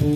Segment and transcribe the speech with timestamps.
[0.00, 0.06] Ich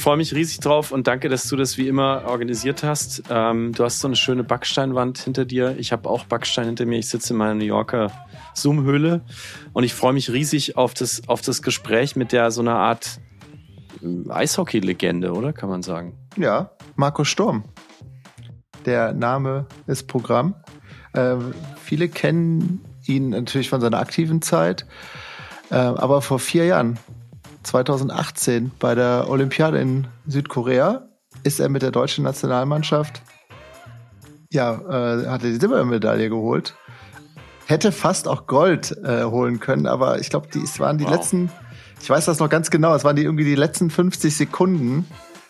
[0.00, 3.24] freue mich riesig drauf und danke, dass du das wie immer organisiert hast.
[3.28, 5.74] Ähm, du hast so eine schöne Backsteinwand hinter dir.
[5.78, 7.00] Ich habe auch Backstein hinter mir.
[7.00, 8.12] Ich sitze in meiner New Yorker
[8.54, 9.22] Zoom-Höhle
[9.72, 13.18] und ich freue mich riesig auf das, auf das Gespräch mit der so einer Art
[14.28, 15.52] Eishockey-Legende, oder?
[15.52, 16.16] Kann man sagen.
[16.36, 17.64] Ja, Marco Sturm.
[18.86, 20.54] Der Name ist Programm.
[21.12, 21.36] Äh,
[21.76, 24.86] viele kennen ihn natürlich von seiner aktiven Zeit,
[25.70, 26.98] äh, aber vor vier Jahren
[27.62, 31.08] 2018 bei der Olympiade in Südkorea
[31.42, 33.22] ist er mit der deutschen Nationalmannschaft,
[34.50, 36.74] ja, äh, hat er die Silbermedaille geholt.
[37.66, 41.12] Hätte fast auch Gold äh, holen können, aber ich glaube, die es waren die wow.
[41.12, 41.50] letzten,
[42.00, 45.06] ich weiß das noch ganz genau, es waren die irgendwie die letzten 50 Sekunden.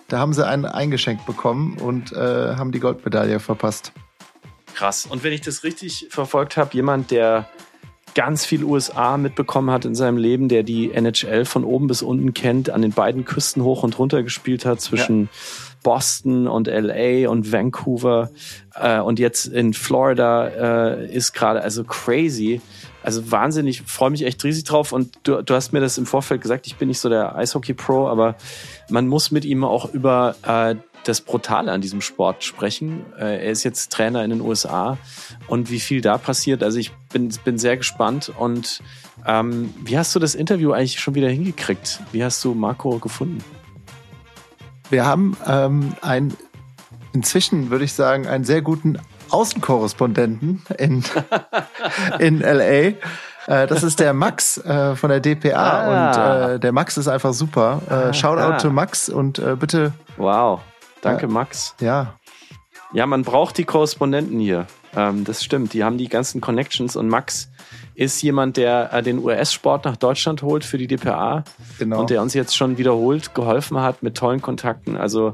[0.08, 3.92] Da haben sie einen eingeschenkt bekommen und äh, haben die Goldmedaille verpasst.
[4.74, 5.06] Krass.
[5.06, 7.48] Und wenn ich das richtig verfolgt habe, jemand, der
[8.14, 12.34] ganz viel USA mitbekommen hat in seinem Leben, der die NHL von oben bis unten
[12.34, 15.28] kennt, an den beiden Küsten hoch und runter gespielt hat zwischen ja.
[15.83, 18.30] Boston und LA und Vancouver
[18.74, 22.60] äh, und jetzt in Florida äh, ist gerade also crazy.
[23.02, 26.42] Also wahnsinnig, freue mich echt riesig drauf und du, du hast mir das im Vorfeld
[26.42, 28.36] gesagt, ich bin nicht so der Eishockey-Pro, aber
[28.90, 30.74] man muss mit ihm auch über äh,
[31.05, 33.06] das Brutale an diesem Sport sprechen.
[33.18, 34.98] Äh, er ist jetzt Trainer in den USA
[35.46, 36.62] und wie viel da passiert.
[36.62, 38.32] Also ich bin, bin sehr gespannt.
[38.36, 38.82] Und
[39.27, 42.00] ähm, wie hast du das Interview eigentlich schon wieder hingekriegt?
[42.12, 43.42] Wie hast du Marco gefunden?
[44.90, 46.34] Wir haben ähm, ein,
[47.12, 48.98] inzwischen würde ich sagen, einen sehr guten
[49.30, 51.04] Außenkorrespondenten in,
[52.18, 52.94] in LA.
[53.48, 55.88] Äh, das ist der Max äh, von der DPA ah.
[55.88, 57.80] und äh, der Max ist einfach super.
[57.88, 58.58] Äh, Shoutout ah.
[58.58, 59.92] to Max und bitte.
[60.16, 60.60] Wow.
[61.00, 61.28] Danke.
[61.28, 61.74] Max.
[61.80, 62.14] Ja.
[62.92, 64.66] Ja, man braucht die Korrespondenten hier.
[64.96, 65.72] Ähm, das stimmt.
[65.72, 67.50] Die haben die ganzen Connections und Max
[67.94, 71.42] ist jemand, der den US-Sport nach Deutschland holt für die DPA
[71.78, 72.00] genau.
[72.00, 74.96] und der uns jetzt schon wiederholt geholfen hat mit tollen Kontakten.
[74.96, 75.33] Also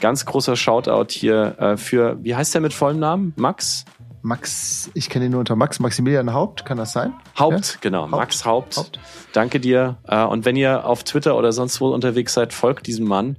[0.00, 3.32] ganz großer Shoutout hier äh, für, wie heißt der mit vollem Namen?
[3.36, 3.84] Max?
[4.26, 7.12] Max, ich kenne ihn nur unter Max, Maximilian Haupt, kann das sein?
[7.38, 7.78] Haupt, ja?
[7.82, 8.10] genau, Haupt.
[8.12, 8.76] Max Haupt.
[8.78, 8.98] Haupt.
[9.34, 9.98] Danke dir.
[10.08, 13.36] Äh, und wenn ihr auf Twitter oder sonst wo unterwegs seid, folgt diesem Mann.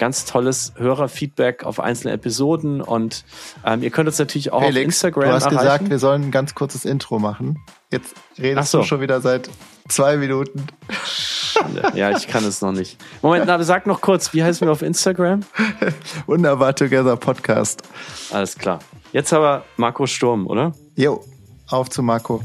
[0.00, 3.22] ganz tolles Hörerfeedback auf einzelne Episoden und
[3.64, 5.58] ähm, ihr könnt uns natürlich auch Felix, auf Instagram du hast erreichen.
[5.58, 7.58] gesagt, wir sollen ein ganz kurzes Intro machen.
[7.92, 8.78] Jetzt redest so.
[8.78, 9.50] du schon wieder seit
[9.90, 10.66] zwei Minuten.
[11.94, 12.96] Ja, ich kann es noch nicht.
[13.22, 15.40] Moment, na, sag noch kurz, wie heißen wir auf Instagram?
[16.26, 17.82] Wunderbar Together Podcast.
[18.32, 18.78] Alles klar.
[19.12, 20.72] Jetzt aber Marco Sturm, oder?
[20.96, 21.24] Jo,
[21.68, 22.40] auf zu Marco.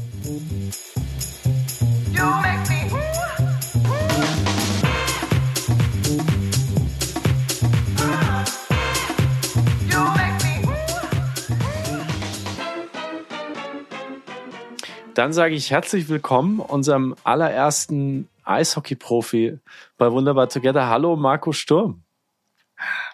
[15.16, 19.58] Dann sage ich herzlich willkommen unserem allerersten Eishockey-Profi
[19.96, 20.90] bei Wunderbar Together.
[20.90, 22.02] Hallo Marco Sturm.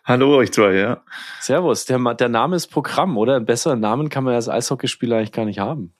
[0.04, 1.04] Hallo euch zwei, ja.
[1.38, 1.84] Servus.
[1.84, 3.36] Der, der Name ist Programm, oder?
[3.36, 5.94] Einen besseren Namen kann man als Eishockeyspieler eigentlich gar nicht haben.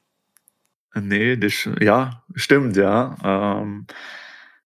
[0.92, 3.16] Nee, das, ja, stimmt, ja.
[3.22, 3.86] Ähm,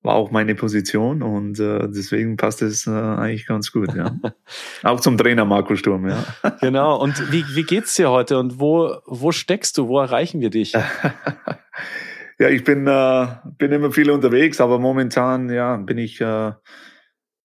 [0.02, 4.16] war auch meine Position und äh, deswegen passt es äh, eigentlich ganz gut, ja.
[4.82, 6.24] auch zum Trainer Marco Sturm, ja.
[6.60, 7.00] genau.
[7.00, 9.88] Und wie, wie geht's dir heute und wo, wo steckst du?
[9.88, 10.72] Wo erreichen wir dich?
[12.38, 13.26] ja, ich bin, äh,
[13.58, 16.52] bin immer viel unterwegs, aber momentan, ja, bin ich äh,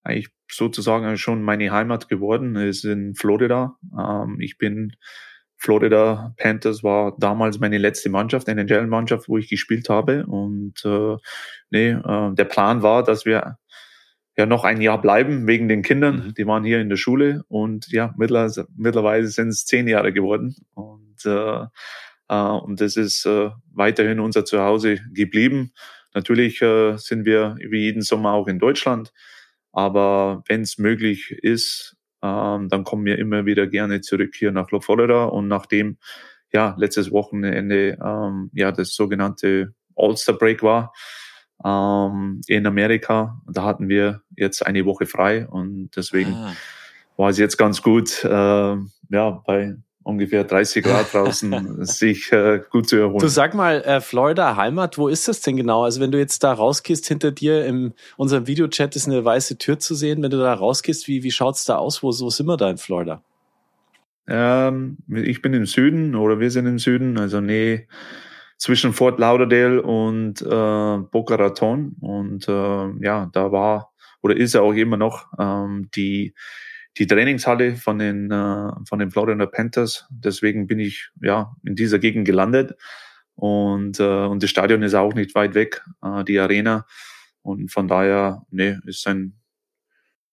[0.04, 3.78] eigentlich sozusagen schon meine Heimat geworden, ist in Florida.
[3.98, 4.94] Ähm, ich bin
[5.62, 10.26] Florida Panthers war damals meine letzte Mannschaft, eine NHL-Mannschaft, wo ich gespielt habe.
[10.26, 11.18] Und äh,
[11.70, 13.58] nee, äh, der Plan war, dass wir
[14.36, 16.28] ja noch ein Jahr bleiben wegen den Kindern.
[16.28, 16.34] Mhm.
[16.34, 20.56] Die waren hier in der Schule und ja, mittlerweile, mittlerweile sind es zehn Jahre geworden.
[20.74, 21.66] Und, äh,
[22.30, 25.74] äh, und das ist äh, weiterhin unser Zuhause geblieben.
[26.16, 29.14] Natürlich äh, sind wir wie jeden Sommer auch in Deutschland.
[29.72, 34.70] Aber wenn es möglich ist, ähm, dann kommen wir immer wieder gerne zurück hier nach
[34.70, 35.98] Florida und nachdem
[36.54, 40.94] ja letztes Wochenende ähm, ja das sogenannte All-Star Break war
[41.64, 46.54] ähm, in Amerika, da hatten wir jetzt eine Woche frei und deswegen ah.
[47.18, 52.90] war es jetzt ganz gut, äh, ja, bei ungefähr 30 Grad draußen sich äh, gut
[52.90, 53.20] zu erholen.
[53.20, 55.84] Du sag mal, äh, Florida Heimat, wo ist das denn genau?
[55.84, 59.80] Also wenn du jetzt da rausgehst, hinter dir in unserem Videochat ist eine weiße Tür
[59.80, 60.22] zu sehen.
[60.24, 62.04] Wenn du da rausgehst, wie, wie schaut's da aus?
[62.04, 63.22] Wo, wo sind wir da in Florida?
[64.28, 67.88] Ähm, ich bin im Süden oder wir sind im Süden, also nee,
[68.58, 70.46] zwischen Fort Lauderdale und äh,
[71.12, 71.96] Boca Raton.
[72.00, 76.34] Und äh, ja, da war oder ist ja auch immer noch ähm, die
[76.98, 80.08] die Trainingshalle von den, äh, von den Florida Panthers.
[80.10, 82.76] Deswegen bin ich ja in dieser Gegend gelandet.
[83.36, 86.86] Und, äh, und das Stadion ist auch nicht weit weg, äh, die Arena.
[87.42, 89.42] Und von daher, nee, ist ein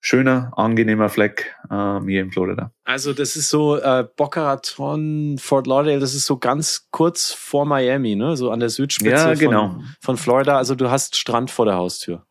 [0.00, 2.72] schöner, angenehmer Fleck äh, hier in Florida.
[2.84, 7.64] Also das ist so äh, Boca Raton, Fort Lauderdale, das ist so ganz kurz vor
[7.66, 8.36] Miami, ne?
[8.36, 9.70] So an der Südspitze ja, genau.
[9.70, 10.56] von, von Florida.
[10.56, 12.27] Also du hast Strand vor der Haustür.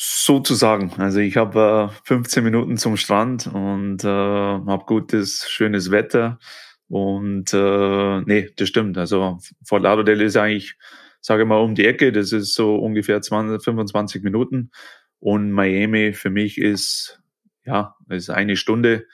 [0.00, 0.92] Sozusagen.
[0.98, 6.38] Also ich habe äh, 15 Minuten zum Strand und äh, habe gutes, schönes Wetter.
[6.86, 8.96] Und äh, nee, das stimmt.
[8.96, 10.76] Also Fort Lauderdale ist eigentlich,
[11.20, 12.12] sage ich mal, um die Ecke.
[12.12, 14.70] Das ist so ungefähr 20, 25 Minuten.
[15.18, 17.20] Und Miami für mich ist,
[17.64, 19.04] ja, ist eine Stunde.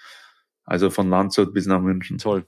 [0.65, 2.19] Also von Landshut bis nach München.
[2.19, 2.47] Toll.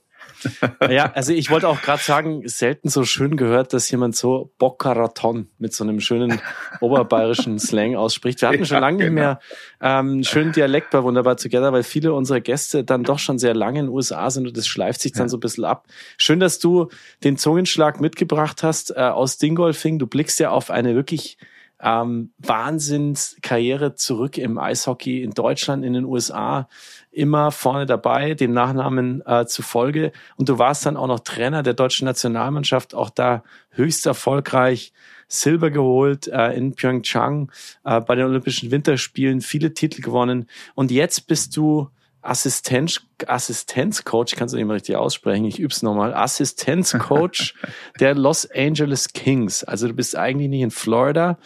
[0.89, 5.49] Ja, also ich wollte auch gerade sagen, selten so schön gehört, dass jemand so Bockaraton
[5.57, 6.41] mit so einem schönen
[6.81, 8.41] oberbayerischen Slang ausspricht.
[8.41, 9.39] Wir hatten schon lange nicht mehr
[9.79, 9.99] genau.
[9.99, 13.79] ähm, schönen Dialekt bei Wunderbar Together, weil viele unserer Gäste dann doch schon sehr lange
[13.79, 15.29] in den USA sind und das schleift sich dann ja.
[15.29, 15.87] so ein bisschen ab.
[16.17, 16.89] Schön, dass du
[17.23, 19.99] den Zungenschlag mitgebracht hast äh, aus Dingolfing.
[19.99, 21.37] Du blickst ja auf eine wirklich
[21.81, 26.67] ähm, Wahnsinnskarriere zurück im Eishockey in Deutschland, in den USA,
[27.11, 30.11] immer vorne dabei, dem Nachnamen äh, zufolge.
[30.35, 34.93] Und du warst dann auch noch Trainer der deutschen Nationalmannschaft, auch da höchst erfolgreich.
[35.27, 37.51] Silber geholt äh, in Pyeongchang
[37.83, 40.47] äh, bei den Olympischen Winterspielen, viele Titel gewonnen.
[40.73, 41.89] Und jetzt bist du
[42.27, 47.55] Assistenz, Assistenzcoach, kannst du nicht mal richtig aussprechen, ich üb's nochmal, Assistenzcoach
[47.99, 49.63] der Los Angeles Kings.
[49.63, 51.37] Also du bist eigentlich nicht in Florida,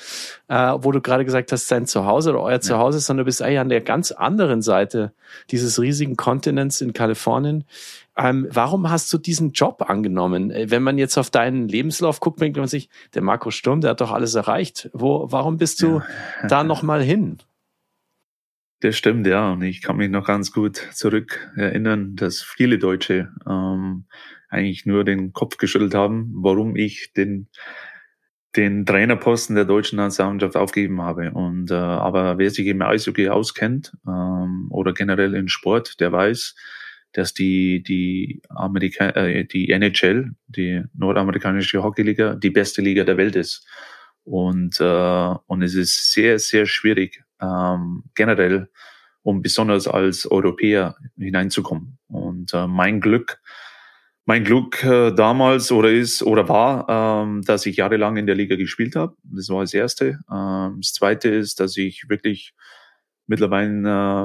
[0.48, 2.62] äh, wo du gerade gesagt hast, dein Zuhause oder euer ja.
[2.62, 5.14] Zuhause, sondern du bist eigentlich an der ganz anderen Seite
[5.52, 7.64] dieses riesigen Kontinents in Kalifornien.
[8.18, 10.50] Ähm, warum hast du diesen Job angenommen?
[10.50, 13.92] Äh, wenn man jetzt auf deinen Lebenslauf guckt, denkt man sich, der Marco Sturm, der
[13.92, 14.90] hat doch alles erreicht.
[14.94, 16.48] Wo, warum bist du ja.
[16.48, 17.38] da nochmal hin?
[18.82, 19.54] Das stimmt, ja.
[19.54, 24.06] Und ich kann mich noch ganz gut zurück erinnern, dass viele Deutsche ähm,
[24.50, 27.48] eigentlich nur den Kopf geschüttelt haben, warum ich den
[28.56, 31.32] den Trainerposten der deutschen Nationalmannschaft aufgegeben habe.
[31.32, 36.56] Und äh, aber wer sich im Eishockey auskennt ähm, oder generell in Sport, der weiß,
[37.14, 43.36] dass die die Amerika äh, die NHL, die nordamerikanische Hockeyliga, die beste Liga der Welt
[43.36, 43.66] ist.
[44.24, 48.70] Und äh, und es ist sehr sehr schwierig ähm, generell,
[49.24, 51.98] um besonders als Europäer hineinzukommen.
[52.08, 53.40] Und äh, mein Glück,
[54.26, 58.56] mein Glück äh, damals oder ist oder war, ähm, dass ich jahrelang in der Liga
[58.56, 59.16] gespielt habe.
[59.24, 60.20] Das war das Erste.
[60.32, 62.54] Ähm, das Zweite ist, dass ich wirklich
[63.28, 63.70] mittlerweile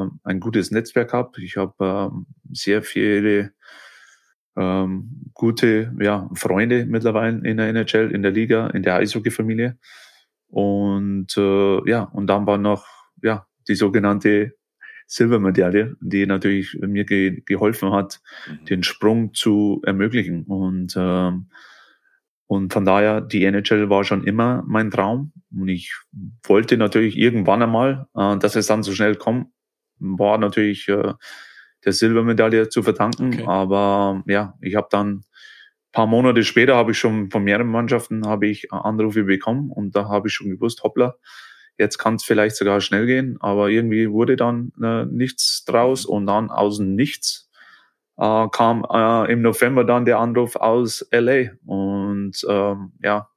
[0.05, 1.41] äh, ein gutes Netzwerk habe.
[1.43, 2.17] Ich habe äh,
[2.53, 3.53] sehr viele
[4.57, 9.79] ähm, gute ja, Freunde mittlerweile in der NHL, in der Liga, in der Eishockey-Familie.
[10.49, 12.87] Und äh, ja, und dann war noch
[13.27, 14.55] ja, die sogenannte
[15.07, 18.65] Silbermedaille, die natürlich mir ge geholfen hat, mhm.
[18.65, 20.45] den Sprung zu ermöglichen.
[20.45, 21.51] Und, ähm,
[22.47, 25.33] und von daher, die NHL war schon immer mein Traum.
[25.53, 25.95] Und ich
[26.45, 29.49] wollte natürlich irgendwann einmal, äh, dass es dann so schnell kommt,
[29.99, 31.15] war natürlich äh,
[31.85, 33.35] der Silbermedaille zu verdanken.
[33.35, 33.45] Okay.
[33.47, 35.25] Aber ja, ich habe dann
[35.97, 40.07] paar Monate später habe ich schon von mehreren Mannschaften habe ich Anrufe bekommen und da
[40.07, 41.17] habe ich schon gewusst, hoppla,
[41.79, 46.27] Jetzt kann es vielleicht sogar schnell gehen, aber irgendwie wurde dann äh, nichts draus und
[46.27, 47.47] dann außen nichts
[48.19, 53.29] äh, kam äh, im November dann der Anruf aus LA und ähm, ja,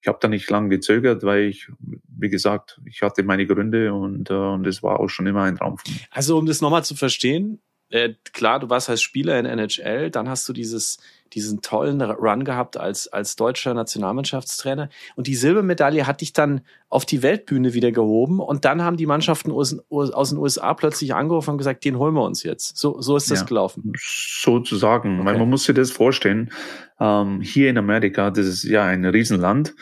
[0.00, 1.68] ich habe da nicht lange gezögert, weil ich,
[2.08, 5.56] wie gesagt, ich hatte meine Gründe und, äh, und es war auch schon immer ein
[5.56, 6.00] Traum von mir.
[6.10, 7.60] Also um das nochmal zu verstehen,
[7.90, 10.98] äh, klar, du warst als Spieler in NHL, dann hast du dieses,
[11.34, 14.88] diesen tollen Run gehabt als, als deutscher Nationalmannschaftstrainer.
[15.16, 18.40] Und die Silbermedaille hat dich dann auf die Weltbühne wieder gehoben.
[18.40, 22.14] Und dann haben die Mannschaften aus, aus den USA plötzlich angerufen und gesagt, den holen
[22.14, 22.76] wir uns jetzt.
[22.78, 23.92] So, so ist das ja, gelaufen.
[23.96, 25.16] Sozusagen.
[25.20, 25.26] Okay.
[25.26, 26.50] Weil man muss sich das vorstellen.
[27.00, 29.74] Ähm, hier in Amerika, das ist ja ein Riesenland.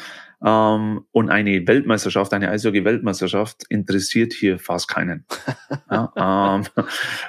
[0.45, 5.25] Ähm, und eine Weltmeisterschaft, eine Eishockey-Weltmeisterschaft interessiert hier fast keinen.
[5.91, 6.13] ja,
[6.57, 6.85] ähm,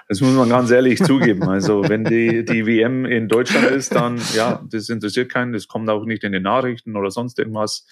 [0.09, 1.43] das muss man ganz ehrlich zugeben.
[1.43, 5.53] Also wenn die, die WM in Deutschland ist, dann ja, das interessiert keinen.
[5.53, 7.85] Das kommt auch nicht in den Nachrichten oder sonst irgendwas.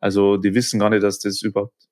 [0.00, 1.88] Also die wissen gar nicht, dass das überhaupt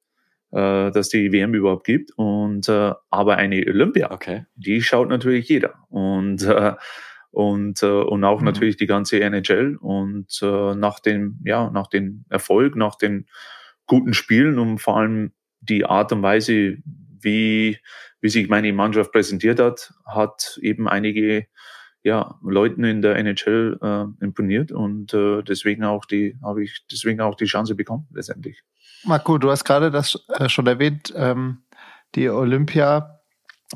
[0.52, 2.12] äh, dass die WM überhaupt gibt.
[2.16, 4.46] Und äh, aber eine Olympia, Okay.
[4.54, 5.74] die schaut natürlich jeder.
[5.88, 6.74] Und äh,
[7.36, 8.46] und äh, und auch Mhm.
[8.46, 13.26] natürlich die ganze NHL und äh, nach dem ja nach dem Erfolg, nach den
[13.86, 16.78] guten Spielen und vor allem die Art und Weise,
[17.20, 17.78] wie
[18.22, 21.46] wie sich meine Mannschaft präsentiert hat, hat eben einige
[22.02, 27.20] ja Leuten in der NHL äh, imponiert und äh, deswegen auch die habe ich deswegen
[27.20, 28.62] auch die Chance bekommen letztendlich.
[29.04, 31.58] Marco, du hast gerade das äh, schon erwähnt, ähm,
[32.14, 33.20] die Olympia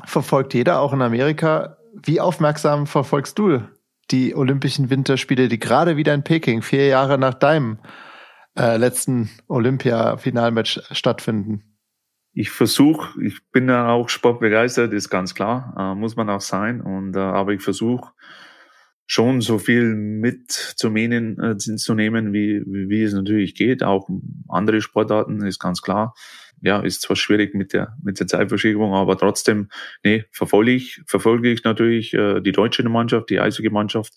[0.03, 1.77] verfolgt jeder, auch in Amerika.
[1.93, 3.61] Wie aufmerksam verfolgst du
[4.11, 7.79] die Olympischen Winterspiele, die gerade wieder in Peking, vier Jahre nach deinem
[8.57, 11.71] äh, letzten Olympia-Finalmatch stattfinden?
[12.33, 16.81] ich versuche, ich bin ja auch sportbegeistert, ist ganz klar, äh, muss man auch sein.
[16.81, 18.11] Und äh, aber ich versuche
[19.05, 23.83] schon so viel mitzunehmen, äh, zu nehmen, wie, wie, wie es natürlich geht.
[23.83, 24.07] Auch
[24.47, 26.13] andere Sportarten ist ganz klar.
[26.61, 29.69] Ja, ist zwar schwierig mit der mit der Zeitverschiebung, aber trotzdem,
[30.03, 34.13] nee, verfolge ich verfolge ich natürlich äh, die deutsche Mannschaft, die Eishockey-Mannschaft.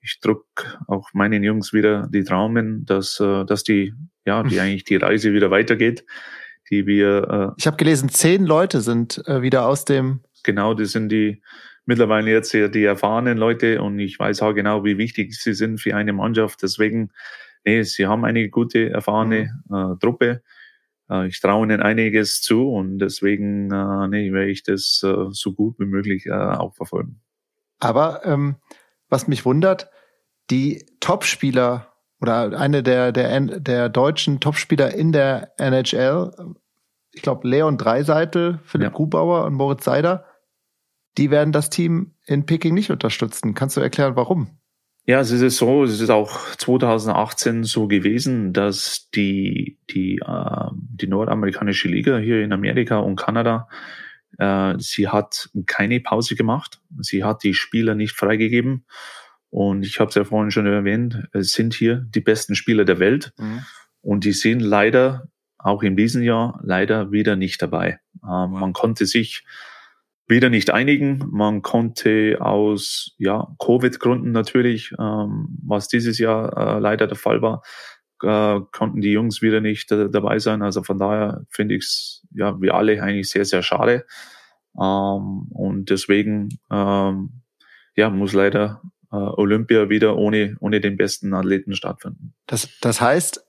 [0.00, 4.84] Ich drück auch meinen Jungs wieder die Traumen, dass äh, dass die ja die eigentlich
[4.84, 6.04] die Reise wieder weitergeht
[6.70, 10.92] die wir Ich habe gelesen, zehn Leute sind äh, wieder aus dem äh, genau, das
[10.92, 11.42] sind die
[11.84, 15.80] mittlerweile jetzt ja die erfahrenen Leute und ich weiß auch genau, wie wichtig sie sind
[15.80, 16.62] für eine Mannschaft.
[16.62, 17.10] Deswegen,
[17.64, 20.42] nee, sie haben eine gute, erfahrene äh, Truppe.
[21.12, 25.52] Äh, ich traue ihnen einiges zu und deswegen, äh, nee, werde ich das äh, so
[25.52, 27.20] gut wie möglich äh, auch verfolgen.
[27.78, 28.56] Aber ähm,
[29.08, 29.90] was mich wundert,
[30.50, 36.54] die Topspieler oder eine der, der, der deutschen Topspieler in der NHL,
[37.12, 38.96] ich glaube Leon Dreiseitel, Philipp Ja.
[38.96, 40.24] Grubauer und Moritz Seider,
[41.18, 43.54] die werden das Team in Peking nicht unterstützen.
[43.54, 44.61] Kannst du erklären, warum?
[45.04, 51.08] Ja, es ist so, es ist auch 2018 so gewesen, dass die, die, äh, die
[51.08, 53.68] nordamerikanische Liga hier in Amerika und Kanada,
[54.38, 56.80] äh, sie hat keine Pause gemacht.
[57.00, 58.84] Sie hat die Spieler nicht freigegeben.
[59.50, 63.00] Und ich habe es ja vorhin schon erwähnt, es sind hier die besten Spieler der
[63.00, 63.32] Welt.
[64.00, 65.28] Und die sind leider
[65.58, 68.00] auch in diesem Jahr leider wieder nicht dabei.
[68.22, 69.44] Ähm, man konnte sich
[70.26, 71.24] wieder nicht einigen.
[71.30, 77.62] Man konnte aus ja, Covid-Gründen natürlich, ähm, was dieses Jahr äh, leider der Fall war,
[78.22, 80.62] äh, konnten die Jungs wieder nicht äh, dabei sein.
[80.62, 84.06] Also von daher finde ich es, ja, wir alle eigentlich sehr, sehr schade.
[84.80, 87.42] Ähm, und deswegen, ähm,
[87.94, 92.34] ja, muss leider äh, Olympia wieder ohne, ohne den besten Athleten stattfinden.
[92.46, 93.44] Das, das heißt,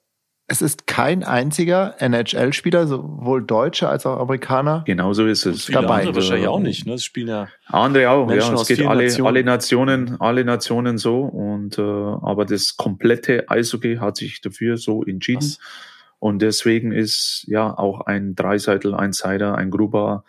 [0.48, 4.84] es ist kein einziger NHL-Spieler, sowohl Deutsche als auch Amerikaner.
[4.86, 5.66] Genauso ist es.
[5.66, 6.00] Viele Dabei.
[6.02, 6.86] andere wahrscheinlich auch Also, nicht.
[6.86, 6.94] Ne?
[6.94, 8.54] Es spielen ja Andere auch, Menschen ja.
[8.56, 9.28] aus Es geht alle, Nationen.
[9.28, 11.22] alle Nationen, alle Nationen so.
[11.22, 15.42] Und äh, aber das komplette Eishockey hat sich dafür so entschieden.
[15.44, 15.60] Was?
[16.20, 20.24] Und deswegen ist ja auch ein Dreiseitel, ein Seider, ein Gruber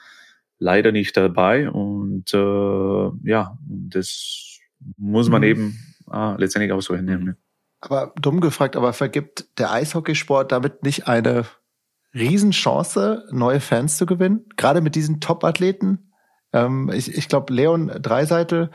[0.58, 1.68] leider nicht dabei.
[1.70, 4.58] Und äh, ja, das
[4.96, 5.48] muss man Mhm.
[5.48, 5.78] eben
[6.12, 7.36] äh, letztendlich auch so hinnehmen.
[7.84, 11.44] Aber dumm gefragt, aber vergibt der Eishockeysport damit nicht eine
[12.14, 14.46] Riesenchance, neue Fans zu gewinnen?
[14.56, 16.12] Gerade mit diesen Top-Athleten?
[16.52, 18.70] Ähm, ich ich glaube, Leon Dreiseitel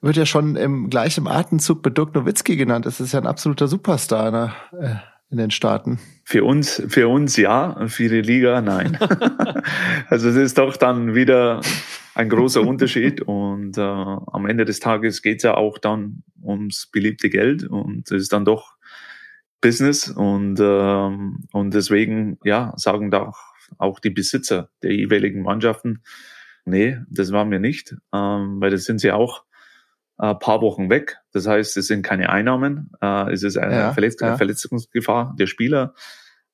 [0.00, 2.86] wird ja schon im gleichen Atemzug mit Dirk Nowitzki genannt.
[2.86, 4.94] Das ist ja ein absoluter Superstar ne, äh,
[5.30, 5.98] in den Staaten.
[6.24, 8.98] Für uns, für uns ja, für die Liga nein.
[10.08, 11.60] also es ist doch dann wieder
[12.14, 16.88] ein großer Unterschied und äh, am Ende des Tages geht es ja auch dann ums
[16.90, 18.74] beliebte Geld und es ist dann doch
[19.60, 23.38] Business und ähm, und deswegen ja sagen da auch,
[23.78, 26.02] auch die Besitzer der jeweiligen Mannschaften,
[26.64, 29.44] nee, das waren wir nicht, ähm, weil das sind sie auch
[30.20, 31.18] ein paar Wochen weg.
[31.32, 34.36] Das heißt, es sind keine Einnahmen, äh, es ist eine Ja, Verletz ja.
[34.36, 35.94] Verletzungsgefahr der Spieler.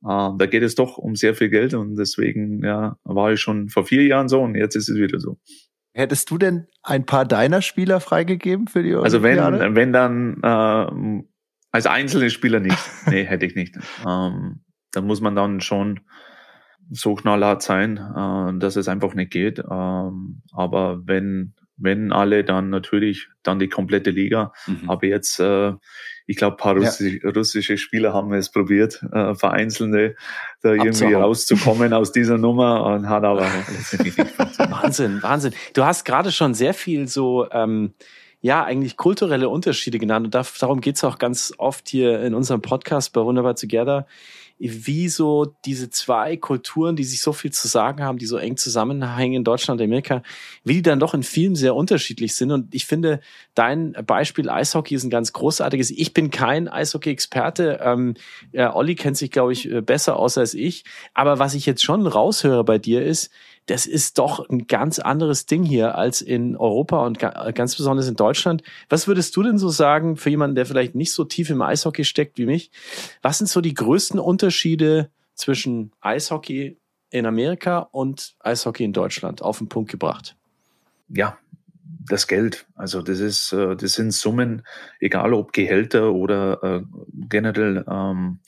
[0.04, 3.68] Äh, da geht es doch um sehr viel Geld und deswegen ja, war ich schon
[3.68, 5.38] vor vier Jahren so und jetzt ist es wieder so.
[5.92, 9.38] Hättest du denn ein paar deiner Spieler freigegeben für die Also wenn,
[9.74, 11.24] wenn dann äh,
[11.72, 12.78] als einzelne Spieler nicht.
[13.08, 13.76] Nee, hätte ich nicht.
[14.06, 14.60] Ähm,
[14.92, 16.00] da muss man dann schon
[16.90, 19.58] so knallhart sein, äh, dass es einfach nicht geht.
[19.58, 24.52] Ähm, aber wenn, wenn alle, dann natürlich dann die komplette Liga.
[24.66, 24.88] Mhm.
[24.88, 25.72] Aber jetzt, äh,
[26.26, 26.90] ich glaube, paar Ja.
[27.34, 30.16] russische, Spieler haben es probiert, äh, vereinzelte
[30.62, 33.42] da irgendwie rauszukommen aus dieser Nummer und hat aber.
[34.70, 35.52] Wahnsinn, Wahnsinn.
[35.74, 37.94] Du hast gerade schon sehr viel so, ähm,
[38.40, 40.26] ja, eigentlich kulturelle Unterschiede genannt.
[40.26, 44.06] Und da, darum geht's auch ganz oft hier in unserem Podcast bei Wunderbar Together.
[44.58, 48.56] Wie so diese zwei Kulturen, die sich so viel zu sagen haben, die so eng
[48.56, 50.22] zusammenhängen in Deutschland und Amerika,
[50.64, 52.50] wie die dann doch in vielen sehr unterschiedlich sind.
[52.50, 53.20] Und ich finde,
[53.54, 55.90] dein Beispiel Eishockey ist ein ganz großartiges.
[55.90, 57.80] Ich bin kein Eishockey-Experte.
[57.82, 58.14] Ähm,
[58.52, 60.84] äh, Olli kennt sich, glaube ich, äh, besser aus als ich.
[61.12, 63.30] Aber was ich jetzt schon raushöre bei dir ist,
[63.66, 68.14] das ist doch ein ganz anderes Ding hier als in Europa und ganz besonders in
[68.14, 68.62] Deutschland.
[68.88, 72.04] Was würdest du denn so sagen für jemanden, der vielleicht nicht so tief im Eishockey
[72.04, 72.70] steckt wie mich?
[73.22, 76.78] Was sind so die größten Unterschiede zwischen Eishockey
[77.10, 80.36] in Amerika und Eishockey in Deutschland auf den Punkt gebracht?
[81.08, 81.38] Ja,
[82.08, 82.66] das Geld.
[82.74, 84.62] Also das ist, äh, das sind Summen,
[85.00, 86.82] egal ob Gehälter oder äh,
[87.28, 88.38] generell ähm,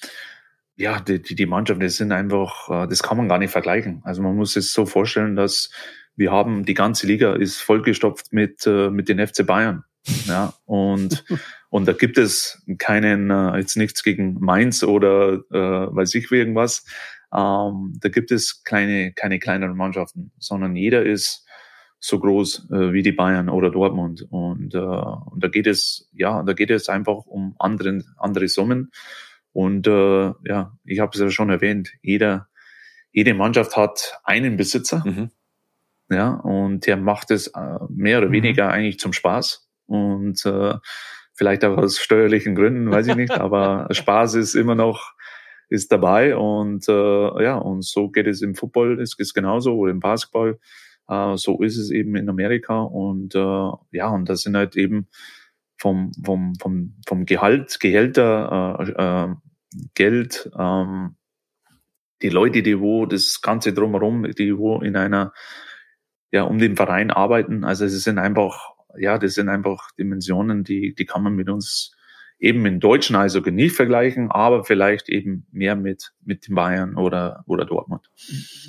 [0.78, 4.00] ja, die, die, die Mannschaft, das sind einfach, äh, das kann man gar nicht vergleichen.
[4.04, 5.70] Also man muss es so vorstellen, dass
[6.14, 9.84] wir haben, die ganze Liga ist vollgestopft mit, äh, mit den FC Bayern.
[10.26, 11.24] Ja, und,
[11.70, 16.86] und da gibt es keinen, äh, jetzt nichts gegen Mainz oder äh, weiß ich irgendwas.
[17.34, 21.44] Ähm, da gibt es kleine, keine kleineren Mannschaften, sondern jeder ist
[21.98, 24.24] so groß äh, wie die Bayern oder Dortmund.
[24.30, 28.92] Und, äh, und da geht es, ja, da geht es einfach um anderen, andere Summen.
[29.58, 32.46] Und äh, ja, ich habe es ja schon erwähnt, jeder,
[33.10, 35.02] jede Mannschaft hat einen Besitzer.
[35.04, 35.30] Mhm.
[36.08, 38.34] Ja, und der macht es äh, mehr oder mhm.
[38.34, 39.68] weniger eigentlich zum Spaß.
[39.86, 40.74] Und äh,
[41.34, 45.14] vielleicht auch aus steuerlichen Gründen, weiß ich nicht, aber Spaß ist immer noch
[45.70, 49.90] ist dabei und äh, ja und so geht es im Football ist es genauso oder
[49.90, 50.58] im Basketball
[51.08, 55.08] äh, so ist es eben in Amerika und äh, ja und das sind halt eben
[55.76, 59.34] vom vom vom vom Gehalt Gehälter äh, äh,
[59.94, 61.16] Geld, ähm,
[62.22, 65.32] die Leute, die wo das Ganze drumherum, die wo in einer,
[66.30, 67.64] ja, um den Verein arbeiten.
[67.64, 71.94] Also es sind einfach, ja, das sind einfach Dimensionen, die, die kann man mit uns
[72.38, 77.42] eben in deutschen Eishockey nicht vergleichen, aber vielleicht eben mehr mit, mit den Bayern oder,
[77.46, 78.10] oder Dortmund.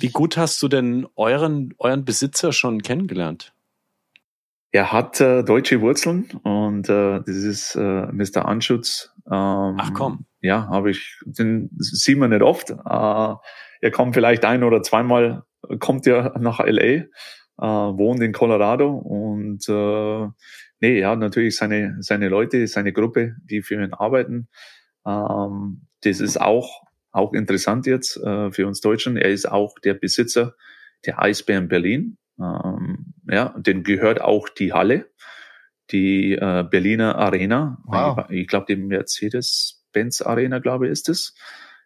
[0.00, 3.54] Wie gut hast du denn euren, euren Besitzer schon kennengelernt?
[4.72, 8.46] Er hat äh, deutsche Wurzeln und äh, das ist äh, Mr.
[8.46, 9.09] Anschutz.
[9.26, 10.26] Ähm, Ach komm.
[10.40, 12.70] Ja, habe ich, den sieht man nicht oft.
[12.70, 13.34] Äh,
[13.82, 15.42] er kommt vielleicht ein oder zweimal,
[15.78, 17.06] kommt er nach LA, äh,
[17.58, 20.28] wohnt in Colorado und äh,
[20.80, 24.48] nee, er hat natürlich seine, seine Leute, seine Gruppe, die für ihn arbeiten.
[25.06, 29.16] Ähm, das ist auch, auch interessant jetzt äh, für uns Deutschen.
[29.16, 30.54] Er ist auch der Besitzer
[31.06, 32.18] der Eisbären Berlin.
[32.38, 35.10] Ähm, ja, den gehört auch die Halle,
[35.92, 37.78] die äh, Berliner Arena.
[37.84, 38.26] Wow.
[38.28, 41.34] Ich, ich glaube, die Mercedes-Benz Arena, glaube ich, ist es.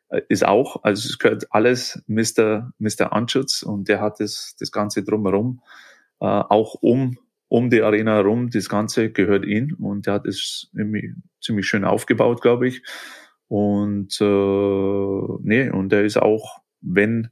[0.09, 2.73] Äh, ist auch, also es gehört alles Mr.
[2.79, 3.13] Mr.
[3.13, 5.61] Anschutz und der hat das, das Ganze drumherum,
[6.21, 10.71] äh, auch um, um die Arena herum, das Ganze gehört ihm und der hat es
[11.41, 12.83] ziemlich schön aufgebaut, glaube ich.
[13.49, 17.31] Und äh, nee, und der ist auch, wenn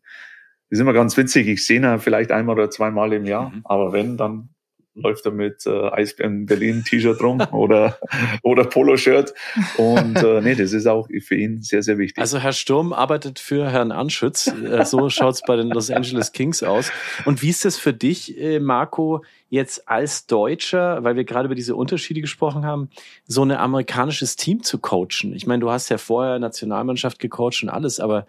[0.72, 1.48] ist immer ganz witzig.
[1.48, 3.60] Ich sehe ihn vielleicht einmal oder zweimal im Jahr, mhm.
[3.64, 4.51] aber wenn, dann
[4.94, 7.98] läuft er mit äh, Eisbären Berlin T-Shirt rum oder
[8.42, 9.34] oder Poloshirt
[9.76, 12.18] und äh, nee, das ist auch für ihn sehr sehr wichtig.
[12.18, 16.62] Also Herr Sturm arbeitet für Herrn Anschütz, äh, so schaut's bei den Los Angeles Kings
[16.62, 16.90] aus.
[17.24, 21.54] Und wie ist das für dich, äh, Marco, jetzt als Deutscher, weil wir gerade über
[21.54, 22.90] diese Unterschiede gesprochen haben,
[23.26, 25.34] so ein amerikanisches Team zu coachen?
[25.34, 28.26] Ich meine, du hast ja vorher Nationalmannschaft gecoacht und alles, aber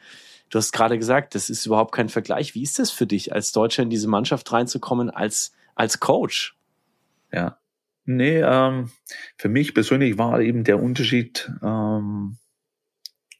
[0.53, 2.53] Du hast gerade gesagt, das ist überhaupt kein Vergleich.
[2.53, 6.55] Wie ist das für dich, als Deutscher in diese Mannschaft reinzukommen, als, als Coach?
[7.31, 7.57] Ja,
[8.05, 8.91] nee, ähm,
[9.37, 12.37] für mich persönlich war eben der Unterschied, ähm,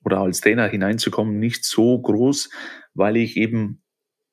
[0.06, 2.50] oder als Trainer hineinzukommen, nicht so groß,
[2.94, 3.82] weil ich eben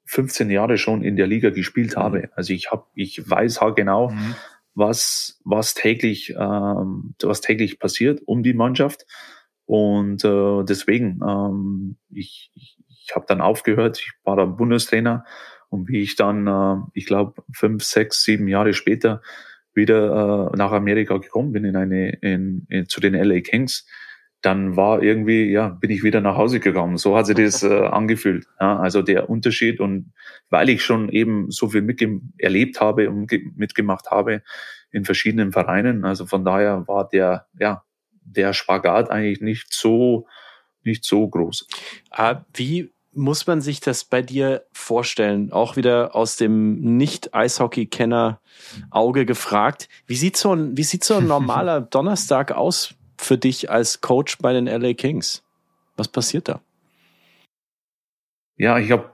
[0.07, 2.19] 15 Jahre schon in der Liga gespielt habe.
[2.19, 2.29] Mhm.
[2.35, 4.35] Also ich habe, ich weiß halt genau, mhm.
[4.75, 9.07] was was täglich ähm, was täglich passiert um die Mannschaft
[9.71, 15.25] und äh, deswegen, ähm, ich, ich, ich habe dann aufgehört, ich war dann Bundestrainer
[15.71, 19.23] und wie ich dann, äh, ich glaube, fünf, sechs, sieben Jahre später
[19.73, 23.87] wieder äh, nach Amerika gekommen bin in eine in, in zu den LA Kings,
[24.43, 26.97] dann war irgendwie ja bin ich wieder nach Hause gegangen.
[26.97, 28.47] So hat sich das äh, angefühlt.
[28.61, 30.13] Ja, also der Unterschied und
[30.51, 34.43] weil ich schon eben so viel mitge erlebt habe und mitgemacht habe
[34.91, 37.85] in verschiedenen Vereinen, also von daher war der ja
[38.31, 40.27] der Spagat eigentlich nicht so,
[40.83, 41.67] nicht so groß.
[42.11, 45.53] Ah, wie muss man sich das bei dir vorstellen?
[45.53, 48.41] Auch wieder aus dem Nicht-Eishockey-Kenner
[48.91, 49.89] Auge gefragt.
[50.07, 54.39] Wie sieht so ein, wie sieht so ein normaler Donnerstag aus für dich als Coach
[54.39, 55.43] bei den LA Kings?
[55.97, 56.61] Was passiert da?
[58.57, 59.11] Ja, ich habe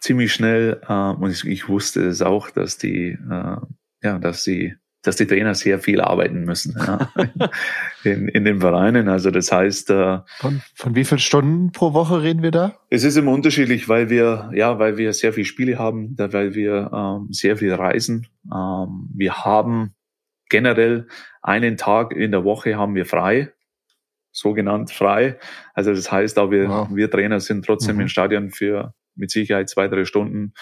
[0.00, 3.56] ziemlich schnell äh, und ich, ich, wusste es auch, dass die, äh,
[4.02, 7.10] ja, dass die dass die Trainer sehr viel arbeiten müssen ja,
[8.04, 9.08] in, in den Vereinen.
[9.08, 12.74] Also das heißt, äh, von, von wie vielen Stunden pro Woche reden wir da?
[12.90, 16.90] Es ist immer unterschiedlich, weil wir ja, weil wir sehr viele Spiele haben, weil wir
[16.92, 18.26] ähm, sehr viel reisen.
[18.52, 19.94] Ähm, wir haben
[20.48, 21.06] generell
[21.42, 23.52] einen Tag in der Woche haben wir frei,
[24.32, 25.38] sogenannt frei.
[25.74, 26.88] Also das heißt, auch wir, wow.
[26.90, 28.02] wir Trainer sind trotzdem mhm.
[28.02, 30.54] im Stadion für mit Sicherheit zwei drei Stunden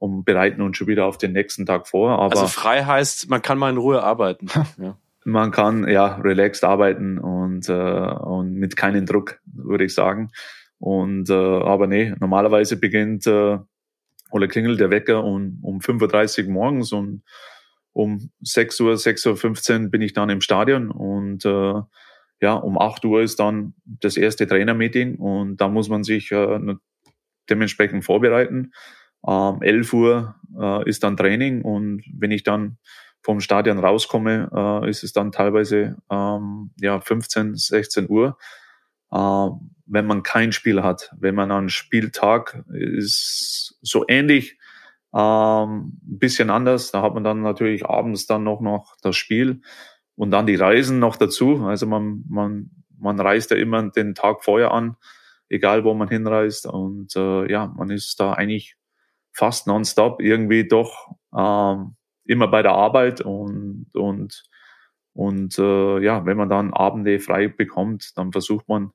[0.00, 2.12] und bereiten uns schon wieder auf den nächsten Tag vor.
[2.18, 4.46] Aber also frei heißt, man kann mal in Ruhe arbeiten.
[4.78, 4.96] ja.
[5.26, 10.30] Man kann ja relaxed arbeiten und, äh, und mit keinem Druck, würde ich sagen.
[10.78, 13.58] Und äh, aber nee, normalerweise beginnt äh,
[14.30, 17.22] oder klingelt der Wecker um, um 5.30 Uhr morgens und
[17.92, 21.74] um 6 Uhr, 6.15 Uhr bin ich dann im Stadion und äh,
[22.40, 26.58] ja, um 8 Uhr ist dann das erste Trainermeeting und da muss man sich äh,
[27.50, 28.72] dementsprechend vorbereiten.
[29.26, 32.78] Ähm, 11 Uhr äh, ist dann Training und wenn ich dann
[33.22, 38.38] vom Stadion rauskomme, äh, ist es dann teilweise ähm, ja 15, 16 Uhr.
[39.12, 39.48] Äh,
[39.86, 44.58] wenn man kein Spiel hat, wenn man einen Spieltag ist so ähnlich,
[45.14, 46.92] ähm, ein bisschen anders.
[46.92, 49.62] Da hat man dann natürlich abends dann noch noch das Spiel
[50.16, 51.64] und dann die Reisen noch dazu.
[51.66, 54.96] Also man man man reist ja immer den Tag vorher an,
[55.48, 58.76] egal wo man hinreist und äh, ja, man ist da eigentlich
[59.32, 64.44] fast nonstop irgendwie doch ähm, immer bei der Arbeit und und
[65.12, 68.92] und äh, ja, wenn man dann Abende frei bekommt, dann versucht man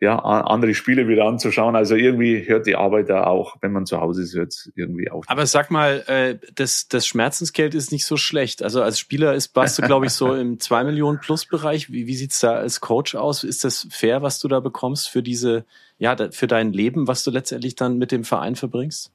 [0.00, 1.74] ja andere Spiele wieder anzuschauen.
[1.74, 5.24] Also irgendwie hört die Arbeit da auch, wenn man zu Hause ist, hört irgendwie auch.
[5.26, 8.62] Aber sag mal, äh, das, das Schmerzensgeld ist nicht so schlecht.
[8.62, 11.90] Also als Spieler ist warst du, glaube ich, so im zwei Millionen Plus Bereich.
[11.90, 13.42] Wie, wie sieht's da als Coach aus?
[13.42, 15.64] Ist das fair, was du da bekommst für diese,
[15.98, 19.10] ja, für dein Leben, was du letztendlich dann mit dem Verein verbringst?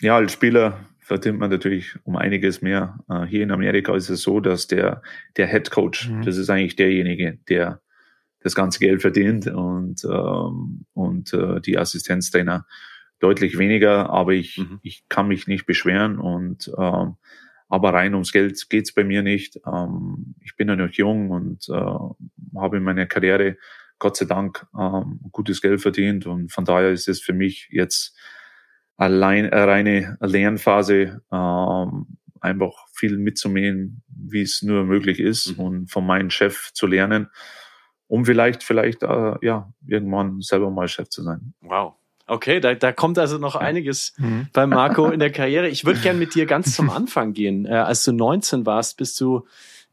[0.00, 2.98] Ja, als Spieler verdient man natürlich um einiges mehr.
[3.08, 5.02] Äh, hier in Amerika ist es so, dass der,
[5.36, 6.22] der Head Coach, mhm.
[6.22, 7.80] das ist eigentlich derjenige, der
[8.40, 12.66] das ganze Geld verdient und, ähm, und äh, die Assistenztrainer
[13.18, 14.78] deutlich weniger, aber ich, mhm.
[14.82, 17.16] ich kann mich nicht beschweren und ähm,
[17.68, 19.60] aber rein ums Geld geht's bei mir nicht.
[19.66, 23.56] Ähm, ich bin ja noch jung und äh, habe in meiner Karriere
[23.98, 28.16] Gott sei Dank ähm, gutes Geld verdient und von daher ist es für mich jetzt
[28.96, 32.06] allein eine reine Lernphase, ähm,
[32.40, 35.64] einfach viel mitzumähen, wie es nur möglich ist mhm.
[35.64, 37.28] und von meinem Chef zu lernen,
[38.06, 41.54] um vielleicht, vielleicht, äh, ja, irgendwann selber mal Chef zu sein.
[41.60, 41.94] Wow.
[42.28, 44.48] Okay, da, da kommt also noch einiges mhm.
[44.52, 45.68] bei Marco in der Karriere.
[45.68, 47.66] Ich würde gern mit dir ganz zum Anfang gehen.
[47.66, 49.46] Äh, als du 19 warst, bist du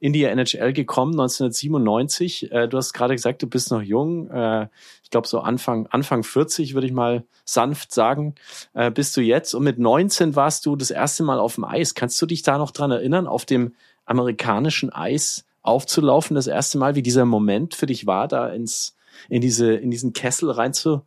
[0.04, 2.52] in die NHL gekommen, 1997.
[2.52, 4.30] Äh, du hast gerade gesagt, du bist noch jung.
[4.30, 4.68] Äh,
[5.02, 8.36] ich glaube, so Anfang, Anfang 40, würde ich mal sanft sagen,
[8.74, 9.54] äh, bist du jetzt.
[9.54, 11.96] Und mit 19 warst du das erste Mal auf dem Eis.
[11.96, 16.96] Kannst du dich da noch dran erinnern, auf dem amerikanischen Eis aufzulaufen, das erste Mal,
[16.96, 18.98] wie dieser Moment für dich war, da ins,
[19.30, 21.04] in diese, in diesen Kessel rein zu,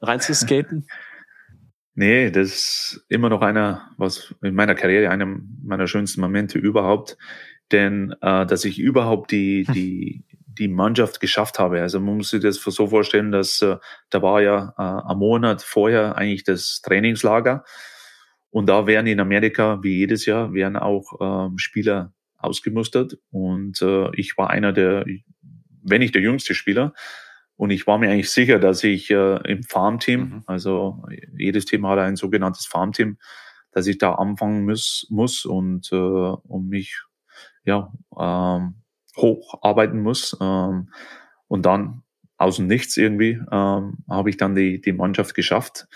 [0.00, 0.86] rein zu skaten?
[2.00, 5.26] Nee, das ist immer noch einer, was in meiner Karriere einer
[5.64, 7.18] meiner schönsten Momente überhaupt
[7.72, 9.74] denn äh, dass ich überhaupt die, hm.
[9.74, 11.80] die, die Mannschaft geschafft habe.
[11.80, 13.76] Also man muss sich das so vorstellen, dass äh,
[14.10, 17.64] da war ja äh, am Monat vorher eigentlich das Trainingslager
[18.50, 24.10] und da werden in Amerika, wie jedes Jahr, werden auch äh, Spieler ausgemustert und äh,
[24.14, 25.04] ich war einer der,
[25.82, 26.94] wenn nicht der jüngste Spieler,
[27.58, 30.42] und ich war mir eigentlich sicher, dass ich äh, im Farmteam, mhm.
[30.46, 31.02] also
[31.36, 33.18] jedes Team hat ein sogenanntes Farmteam,
[33.72, 37.02] dass ich da anfangen muss, muss und äh, um mich
[37.68, 38.74] ja, ähm,
[39.16, 40.36] hocharbeiten muss.
[40.40, 40.88] Ähm,
[41.46, 42.02] und dann
[42.36, 45.86] aus dem Nichts irgendwie ähm, habe ich dann die, die Mannschaft geschafft.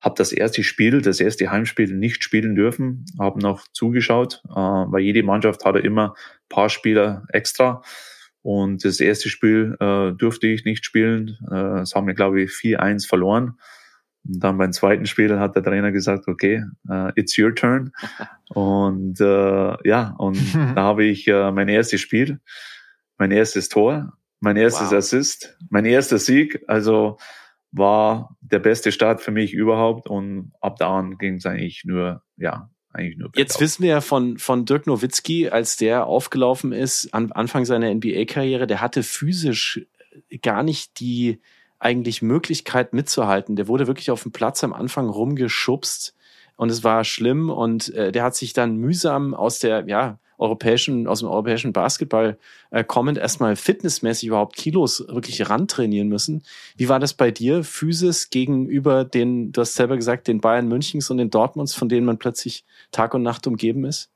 [0.00, 5.00] Habe das erste Spiel, das erste Heimspiel nicht spielen dürfen, habe noch zugeschaut, äh, weil
[5.00, 6.14] jede Mannschaft hatte immer
[6.48, 7.82] paar Spieler extra.
[8.42, 11.38] Und das erste Spiel äh, durfte ich nicht spielen.
[11.46, 13.58] Äh, das haben wir, glaube ich, 4-1 verloren.
[14.26, 17.92] Und dann beim zweiten Spiel hat der Trainer gesagt, okay, uh, it's your turn.
[18.48, 20.38] Und äh, ja, und
[20.76, 22.40] da habe ich äh, mein erstes Spiel,
[23.18, 24.98] mein erstes Tor, mein erstes wow.
[24.98, 26.62] Assist, mein erster Sieg.
[26.68, 27.18] Also
[27.72, 30.08] war der beste Start für mich überhaupt.
[30.08, 33.30] Und ab da an ging es eigentlich nur, ja, eigentlich nur.
[33.34, 37.92] Jetzt wissen wir ja von, von Dirk Nowitzki, als der aufgelaufen ist, an Anfang seiner
[37.92, 39.86] NBA-Karriere, der hatte physisch
[40.42, 41.40] gar nicht die,
[41.78, 43.56] eigentlich Möglichkeit mitzuhalten.
[43.56, 46.14] Der wurde wirklich auf dem Platz am Anfang rumgeschubst
[46.56, 51.06] und es war schlimm und äh, der hat sich dann mühsam aus der ja europäischen
[51.06, 52.38] aus dem europäischen Basketball
[52.70, 56.42] äh, kommend erstmal fitnessmäßig überhaupt Kilos wirklich rantrainieren müssen.
[56.76, 61.10] Wie war das bei dir Physis gegenüber den du hast selber gesagt den Bayern Münchens
[61.10, 64.10] und den Dortmunds, von denen man plötzlich Tag und Nacht umgeben ist?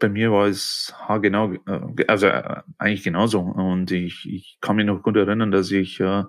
[0.00, 3.40] Bei mir war es genau, äh, also äh, eigentlich genauso.
[3.40, 6.24] Und ich, ich kann mich noch gut erinnern, dass ich äh,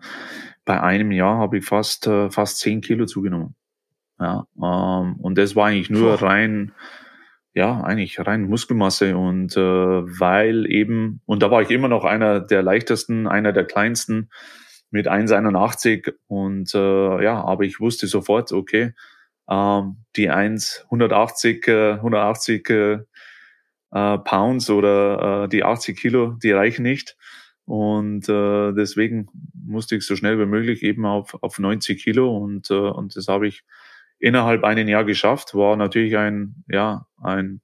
[0.66, 3.56] bei einem Jahr habe ich fast äh, fast zehn Kilo zugenommen.
[4.20, 6.26] Ja, ähm, und das war eigentlich nur Puh.
[6.26, 6.74] rein,
[7.54, 12.40] ja, eigentlich rein Muskelmasse und äh, weil eben, und da war ich immer noch einer
[12.40, 14.30] der leichtesten, einer der kleinsten
[14.92, 18.94] mit 1,81 und äh, ja, aber ich wusste sofort, okay,
[19.50, 23.00] ähm, die 1, 180, äh, 180 äh,
[23.92, 27.18] äh, Pounds oder äh, die 80 Kilo, die reichen nicht.
[27.66, 32.70] Und äh, deswegen musste ich so schnell wie möglich eben auf, auf 90 Kilo und,
[32.70, 33.64] äh, und das habe ich
[34.20, 35.56] innerhalb einen Jahr geschafft.
[35.56, 37.62] War natürlich ein, ja, ein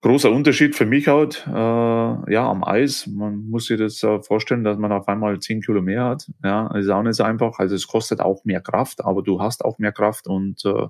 [0.00, 3.06] großer Unterschied für mich halt, äh, ja, am Eis.
[3.06, 6.30] Man muss sich das äh, vorstellen, dass man auf einmal 10 Kilo mehr hat.
[6.44, 7.58] Ja, ist auch nicht so einfach.
[7.58, 10.86] Also es kostet auch mehr Kraft, aber du hast auch mehr Kraft und äh,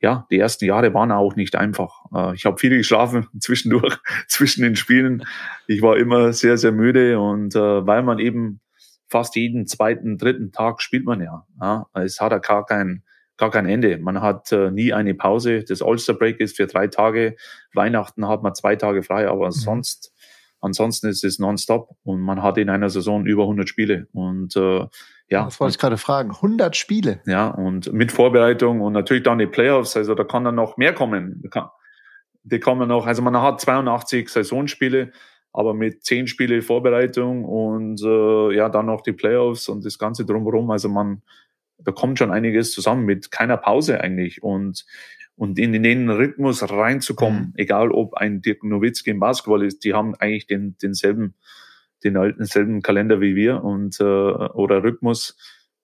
[0.00, 2.04] ja, die ersten Jahre waren auch nicht einfach.
[2.14, 3.96] Äh, ich habe viel geschlafen zwischendurch,
[4.28, 5.24] zwischen den Spielen.
[5.66, 8.60] Ich war immer sehr, sehr müde und äh, weil man eben
[9.08, 11.46] fast jeden zweiten, dritten Tag spielt man ja.
[11.60, 13.04] ja es hat ja gar kein,
[13.36, 13.98] gar kein Ende.
[13.98, 15.64] Man hat äh, nie eine Pause.
[15.64, 17.36] Das All-Star Break ist für drei Tage.
[17.72, 19.52] Weihnachten hat man zwei Tage frei, aber mhm.
[19.52, 20.12] sonst,
[20.60, 24.86] ansonsten ist es nonstop und man hat in einer Saison über 100 Spiele und äh,
[25.28, 25.44] ja.
[25.44, 26.30] Das wollte ich gerade fragen.
[26.30, 27.20] 100 Spiele.
[27.26, 29.96] Ja, und mit Vorbereitung und natürlich dann die Playoffs.
[29.96, 31.42] Also da kann dann noch mehr kommen.
[32.44, 35.10] Die kommen noch, also man hat 82 Saisonspiele,
[35.52, 40.24] aber mit 10 Spiele Vorbereitung und äh, ja, dann noch die Playoffs und das Ganze
[40.24, 40.70] drumherum.
[40.70, 41.22] Also man,
[41.78, 44.44] da kommt schon einiges zusammen mit keiner Pause eigentlich.
[44.44, 44.84] Und,
[45.34, 47.52] und in den Rhythmus reinzukommen, mhm.
[47.56, 51.34] egal ob ein Dirk Nowitzki im Basketball ist, die haben eigentlich den, denselben
[52.06, 55.36] den alten selben Kalender wie wir und äh, oder Rhythmus,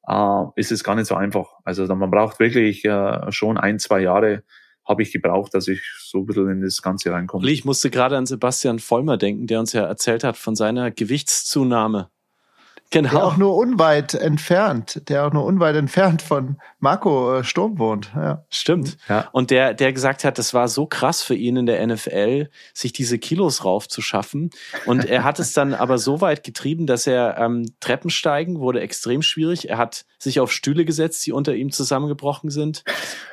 [0.08, 1.48] äh, ist es gar nicht so einfach.
[1.64, 4.42] Also man braucht wirklich äh, schon ein, zwei Jahre
[4.84, 7.48] habe ich gebraucht, dass ich so ein bisschen in das Ganze reinkomme.
[7.48, 12.10] Ich musste gerade an Sebastian Vollmer denken, der uns ja erzählt hat von seiner Gewichtszunahme.
[12.92, 13.10] Genau.
[13.10, 18.12] Der auch nur unweit entfernt, der auch nur unweit entfernt von Marco äh, Sturm wohnt.
[18.14, 18.44] Ja.
[18.50, 18.98] Stimmt.
[19.08, 19.28] Ja.
[19.32, 22.92] Und der, der gesagt hat, das war so krass für ihn in der NFL, sich
[22.92, 24.50] diese Kilos raufzuschaffen.
[24.84, 29.22] Und er hat es dann aber so weit getrieben, dass er ähm, Treppensteigen wurde extrem
[29.22, 29.70] schwierig.
[29.70, 32.84] Er hat sich auf Stühle gesetzt, die unter ihm zusammengebrochen sind.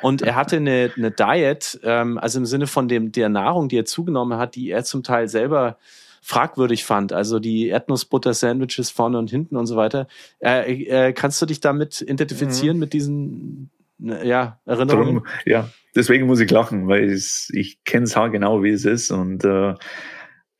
[0.01, 3.77] Und er hatte eine, eine Diet, ähm, also im Sinne von dem der Nahrung, die
[3.77, 5.77] er zugenommen hat, die er zum Teil selber
[6.21, 7.13] fragwürdig fand.
[7.13, 10.07] Also die Erdnussbutter-Sandwiches vorne und hinten und so weiter.
[10.39, 12.81] Äh, äh, kannst du dich damit identifizieren mhm.
[12.81, 15.15] mit diesen ja, Erinnerungen?
[15.15, 19.11] Drum, ja, deswegen muss ich lachen, weil ich, ich kenne es genau, wie es ist.
[19.11, 19.75] Und äh,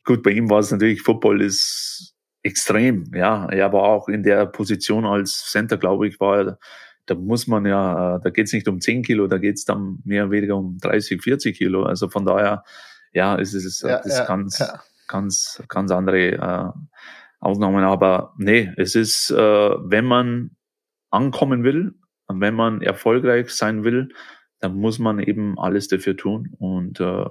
[0.04, 3.12] gut, bei ihm war es natürlich, Football ist extrem.
[3.14, 6.60] Ja, er war auch in der Position als Center, glaube ich, war er
[7.06, 9.66] da muss man ja, äh, da geht es nicht um 10 Kilo, da geht es
[9.66, 11.84] dann mehr oder weniger um 30, 40 Kilo.
[11.84, 12.64] Also von daher,
[13.14, 16.72] ja, es ist, ja, das ja, ganz, ja ganz, ganz andere äh,
[17.42, 17.84] Ausnahmen.
[17.84, 20.52] Aber nee, es ist, äh, wenn man
[21.10, 21.96] ankommen will,
[22.30, 24.10] wenn man erfolgreich sein will,
[24.60, 26.54] dann muss man eben alles dafür tun.
[26.58, 27.26] Und äh,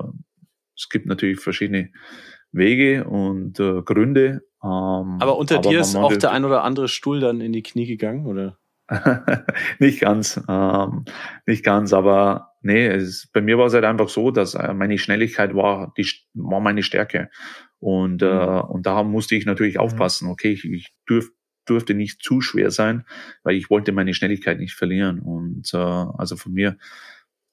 [0.77, 1.91] es gibt natürlich verschiedene
[2.53, 4.43] Wege und äh, Gründe.
[4.63, 7.63] Ähm, aber unter aber dir ist auch der ein oder andere Stuhl dann in die
[7.63, 8.59] Knie gegangen, oder?
[9.79, 11.05] nicht ganz, ähm,
[11.47, 14.97] nicht ganz, aber nee, es, bei mir war es halt einfach so, dass äh, meine
[14.97, 17.29] Schnelligkeit war, die war meine Stärke.
[17.81, 18.29] Und, mhm.
[18.29, 19.81] äh, und da musste ich natürlich mhm.
[19.81, 21.31] aufpassen, okay, ich, ich dürf,
[21.65, 23.05] durfte nicht zu schwer sein,
[23.43, 25.21] weil ich wollte meine Schnelligkeit nicht verlieren.
[25.21, 26.79] Und äh, also von mir,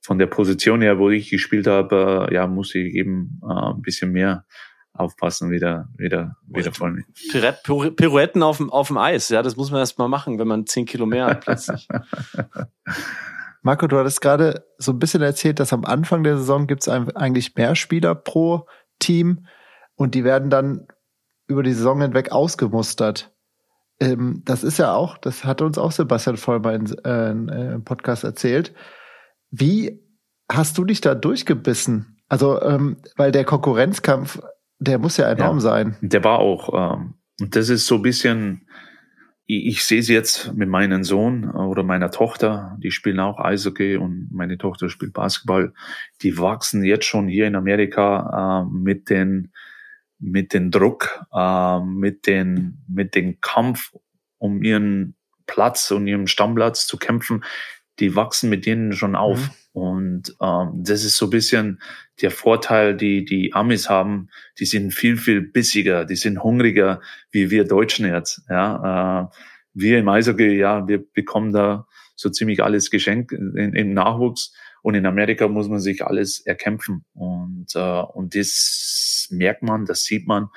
[0.01, 3.81] von der Position her, wo ich gespielt habe, äh, ja, musste ich eben äh, ein
[3.81, 4.45] bisschen mehr
[4.93, 7.03] aufpassen, wieder, wieder, wieder voll.
[7.63, 10.65] Pirouetten auf dem, auf dem Eis, ja, das muss man erst mal machen, wenn man
[10.65, 11.87] zehn Kilo mehr hat plötzlich.
[13.61, 16.87] Marco, du hattest gerade so ein bisschen erzählt, dass am Anfang der Saison gibt es
[16.87, 18.67] eigentlich mehr Spieler pro
[18.99, 19.47] Team
[19.95, 20.87] und die werden dann
[21.47, 23.31] über die Saison hinweg ausgemustert.
[23.99, 27.83] Ähm, das ist ja auch, das hat uns auch Sebastian Vollmer in, äh, äh, im
[27.83, 28.73] Podcast erzählt.
[29.51, 30.01] Wie
[30.51, 32.17] hast du dich da durchgebissen?
[32.27, 34.41] Also, ähm, weil der Konkurrenzkampf,
[34.79, 35.97] der muss ja enorm ja, sein.
[36.01, 38.67] Der war auch, ähm, und das ist so ein bisschen,
[39.45, 43.95] ich, ich sehe es jetzt mit meinem Sohn oder meiner Tochter, die spielen auch Eishockey
[43.97, 45.73] und meine Tochter spielt Basketball.
[46.21, 49.53] Die wachsen jetzt schon hier in Amerika äh, mit den
[50.19, 53.91] mit dem Druck, äh, mit den, mit dem Kampf
[54.37, 55.15] um ihren
[55.47, 57.43] Platz und ihren Stammplatz zu kämpfen,
[57.99, 59.39] die wachsen mit denen schon auf.
[59.39, 59.81] Mhm.
[59.81, 61.81] Und ähm, das ist so ein bisschen
[62.21, 64.29] der Vorteil, die die Amis haben.
[64.57, 67.01] Die sind viel, viel bissiger, die sind hungriger,
[67.31, 68.41] wie wir Deutschen jetzt.
[68.49, 69.35] Ja, äh,
[69.73, 74.53] wir im Eishockey, ja, wir bekommen da so ziemlich alles geschenkt in, im Nachwuchs.
[74.81, 77.03] Und in Amerika muss man sich alles erkämpfen.
[77.13, 78.51] Und, äh, und das
[79.25, 80.49] das merkt man, das sieht man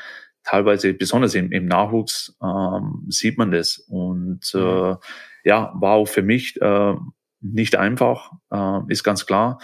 [0.45, 3.79] teilweise, besonders im, im Nachwuchs, ähm, sieht man das.
[3.89, 4.61] Und mhm.
[4.61, 4.97] äh,
[5.45, 6.95] ja, war auch für mich äh,
[7.41, 9.59] nicht einfach, äh, ist ganz klar.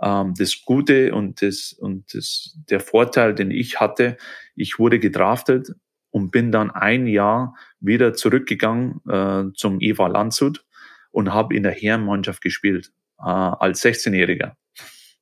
[0.00, 4.16] Ähm, das Gute und das und das der Vorteil, den ich hatte,
[4.54, 5.72] ich wurde gedraftet
[6.10, 10.64] und bin dann ein Jahr wieder zurückgegangen äh, zum Eva Landshut
[11.10, 14.52] und habe in der Herrenmannschaft gespielt äh, als 16-Jähriger,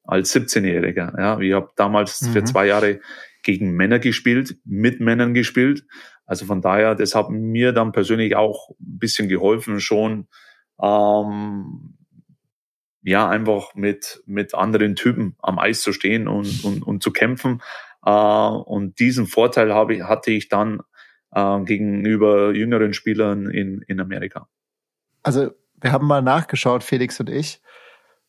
[0.08, 1.20] als 17-Jähriger.
[1.20, 2.32] Ja, ich habe damals mhm.
[2.32, 3.00] für zwei Jahre
[3.42, 5.84] gegen Männer gespielt, mit Männern gespielt.
[6.24, 10.28] Also von daher, das hat mir dann persönlich auch ein bisschen geholfen, schon
[10.80, 11.98] ähm,
[13.02, 17.60] ja einfach mit mit anderen Typen am Eis zu stehen und und, und zu kämpfen.
[18.04, 20.80] Äh, und diesen Vorteil habe ich, hatte ich dann
[21.32, 24.48] äh, gegenüber jüngeren Spielern in in Amerika.
[25.22, 27.60] Also wir haben mal nachgeschaut, Felix und ich.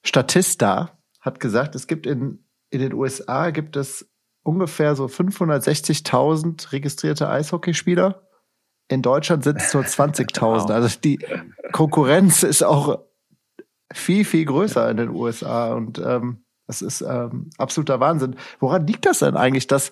[0.03, 4.09] Statista hat gesagt, es gibt in, in den USA gibt es
[4.43, 8.27] ungefähr so 560.000 registrierte Eishockeyspieler.
[8.87, 10.71] In Deutschland sind es nur 20.000.
[10.71, 11.19] Also die
[11.71, 12.99] Konkurrenz ist auch
[13.93, 18.35] viel, viel größer in den USA und ähm, das ist ähm, absoluter Wahnsinn.
[18.59, 19.91] Woran liegt das denn eigentlich, dass,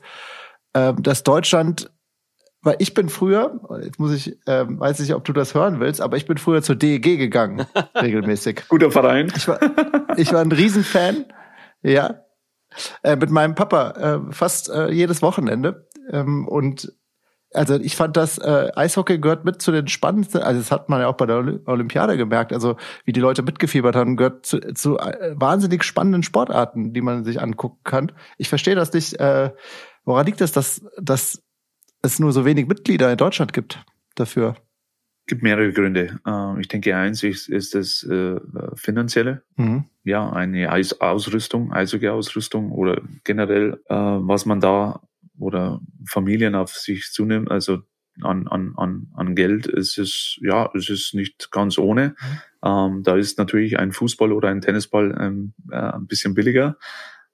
[0.76, 1.92] ähm, dass Deutschland
[2.68, 6.02] weil ich bin früher, jetzt muss ich, ähm, weiß nicht, ob du das hören willst,
[6.02, 8.68] aber ich bin früher zur DEG gegangen, regelmäßig.
[8.68, 9.32] Guter Verein.
[9.38, 9.58] Ich war,
[10.18, 11.24] ich war ein Riesenfan,
[11.82, 12.26] ja,
[13.04, 15.88] äh, mit meinem Papa äh, fast äh, jedes Wochenende.
[16.12, 16.92] Ähm, und
[17.54, 21.00] also ich fand das äh, Eishockey gehört mit zu den spannendsten, also das hat man
[21.00, 22.76] ja auch bei der Olympiade gemerkt, also
[23.06, 27.40] wie die Leute mitgefiebert haben, gehört zu, zu äh, wahnsinnig spannenden Sportarten, die man sich
[27.42, 28.12] angucken kann.
[28.38, 29.18] Ich verstehe das nicht.
[29.22, 29.52] Äh,
[30.04, 31.47] woran liegt es, dass, dass
[32.02, 33.84] es nur so wenig Mitglieder in Deutschland gibt
[34.16, 34.56] dafür?
[35.28, 36.20] gibt mehrere Gründe.
[36.26, 38.40] Äh, ich denke, eins ist, ist das äh,
[38.76, 39.44] finanzielle.
[39.58, 39.86] Mhm.
[40.04, 45.02] Ja, eine Eisausrüstung, Eishockey-Ausrüstung oder generell, äh, was man da
[45.38, 47.80] oder Familien auf sich zunimmt, also
[48.22, 52.16] an, an, an, an Geld, es ist, ja, es ist nicht ganz ohne.
[52.64, 52.70] Mhm.
[52.70, 56.78] Ähm, da ist natürlich ein Fußball oder ein Tennisball ähm, äh, ein bisschen billiger.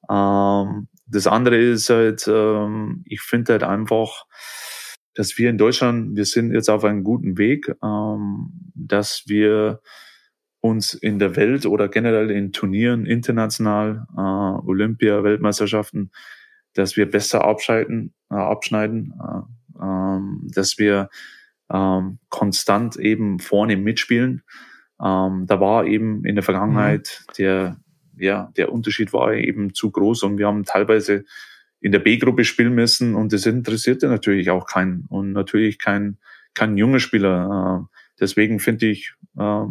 [0.10, 4.26] Ähm, das andere ist halt, ähm, ich finde halt einfach,
[5.16, 9.82] dass wir in Deutschland, wir sind jetzt auf einem guten Weg, ähm, dass wir
[10.62, 16.12] uns in der Welt oder generell in Turnieren international, äh, Olympia, Weltmeisterschaften,
[16.74, 21.10] dass wir besser abschalten, äh, abschneiden, äh, ähm, dass wir
[21.72, 24.44] ähm, konstant eben vorne mitspielen.
[25.04, 27.34] Ähm, da war eben in der Vergangenheit mhm.
[27.38, 27.78] der,
[28.18, 31.26] ja, der Unterschied war eben zu groß und wir haben teilweise
[31.80, 36.18] in der B-Gruppe spielen müssen und das interessierte natürlich auch keinen und natürlich kein,
[36.54, 37.88] kein junger Spieler.
[37.92, 39.66] Äh, deswegen finde ich, äh,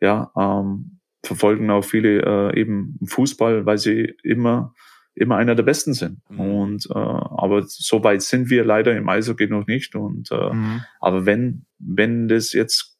[0.00, 4.74] ja, ähm, verfolgen auch viele äh, eben Fußball, weil sie immer
[5.14, 6.18] immer einer der Besten sind.
[6.30, 6.40] Mhm.
[6.40, 9.94] Und äh, aber so weit sind wir leider im Eishockey noch nicht.
[9.94, 10.82] Und äh, mhm.
[11.00, 12.98] aber wenn wenn das jetzt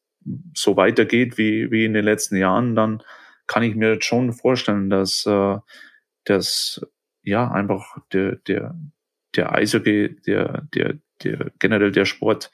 [0.54, 3.02] so weitergeht wie wie in den letzten Jahren, dann
[3.50, 5.58] kann ich mir schon vorstellen, dass äh,
[6.24, 6.80] dass
[7.22, 8.74] ja, einfach der, der,
[9.36, 12.50] der Eishockey, der, der, der, generell der Sport,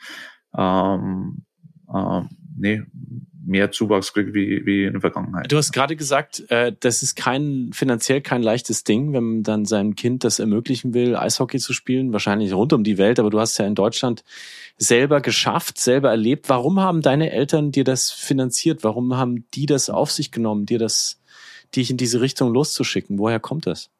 [0.56, 1.44] ähm,
[1.92, 2.82] ähm, nee,
[3.46, 5.50] mehr Zuwachs kriegt wie, wie in der Vergangenheit.
[5.50, 9.64] Du hast gerade gesagt, äh, das ist kein finanziell kein leichtes Ding, wenn man dann
[9.64, 13.40] seinem Kind das ermöglichen will, Eishockey zu spielen, wahrscheinlich rund um die Welt, aber du
[13.40, 14.24] hast ja in Deutschland
[14.76, 16.48] selber geschafft, selber erlebt.
[16.48, 18.84] Warum haben deine Eltern dir das finanziert?
[18.84, 21.20] Warum haben die das auf sich genommen, dir das,
[21.74, 23.18] dich in diese Richtung loszuschicken?
[23.18, 23.90] Woher kommt das?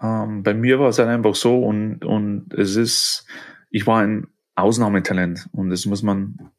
[0.00, 3.26] Ähm, bei mir war es halt einfach so und, und es ist,
[3.70, 6.50] ich war ein Ausnahmetalent und das muss man,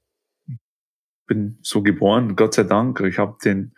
[1.31, 2.99] bin so geboren, Gott sei Dank.
[2.99, 3.73] Ich habe den,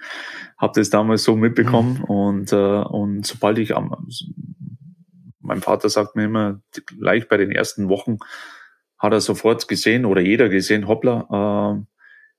[0.57, 2.03] habe das damals so mitbekommen mhm.
[2.05, 4.07] und äh, und sobald ich am,
[5.39, 6.61] mein Vater sagt mir immer
[6.99, 8.17] gleich bei den ersten Wochen
[8.97, 11.85] hat er sofort gesehen oder jeder gesehen, hoppla, äh,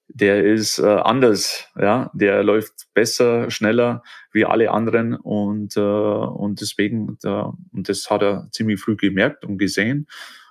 [0.09, 6.61] der ist äh, anders, ja, der läuft besser, schneller wie alle anderen und äh, und
[6.61, 7.29] deswegen äh,
[7.71, 10.09] und das hat er ziemlich früh gemerkt und gesehen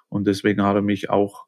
[0.07, 1.47] und deswegen hat er mich auch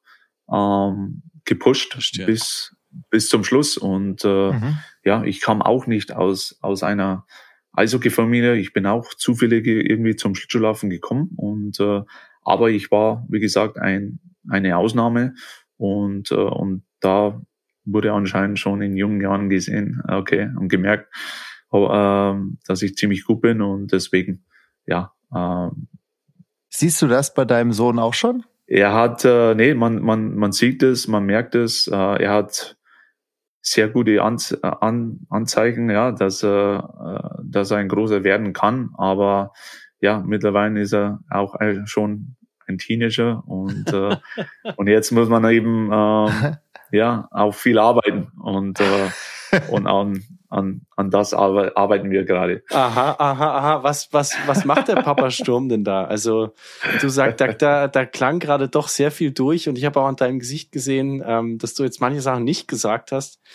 [0.52, 2.26] ähm, gepusht Verstehe.
[2.26, 2.75] bis
[3.10, 4.78] bis zum Schluss und äh, mhm.
[5.04, 7.26] ja, ich kam auch nicht aus aus einer
[7.74, 12.02] Eishockey-Familie, ich bin auch zufällig irgendwie zum Schlittschuhlaufen gekommen und äh,
[12.42, 15.36] aber ich war wie gesagt ein eine Ausnahme
[15.78, 17.42] und äh, und da
[17.86, 21.14] wurde anscheinend schon in jungen Jahren gesehen, okay, und gemerkt,
[21.72, 24.44] ähm, dass ich ziemlich gut bin und deswegen,
[24.86, 25.14] ja.
[25.34, 25.88] Ähm,
[26.70, 28.44] Siehst du das bei deinem Sohn auch schon?
[28.68, 32.78] Er hat, äh, nee, man, man, man sieht es, man merkt es, äh, er hat
[33.68, 38.92] sehr gute An An Anzeichen, ja, dass er, äh, dass er ein großer werden kann,
[38.98, 39.54] aber
[40.00, 41.56] ja, mittlerweile ist er auch
[41.86, 42.36] schon
[42.68, 44.16] ein Teenager und, äh,
[44.76, 46.58] und jetzt muss man eben ähm,
[46.92, 50.24] ja auch viel arbeiten und, äh, und an,
[50.56, 52.64] an, an das arbeiten wir gerade.
[52.72, 53.84] Aha, aha, aha.
[53.84, 56.06] Was, was, was macht der Papa Sturm denn da?
[56.06, 56.54] Also
[57.02, 60.08] du sagst, da, da, da klang gerade doch sehr viel durch und ich habe auch
[60.08, 63.40] an deinem Gesicht gesehen, ähm, dass du jetzt manche Sachen nicht gesagt hast.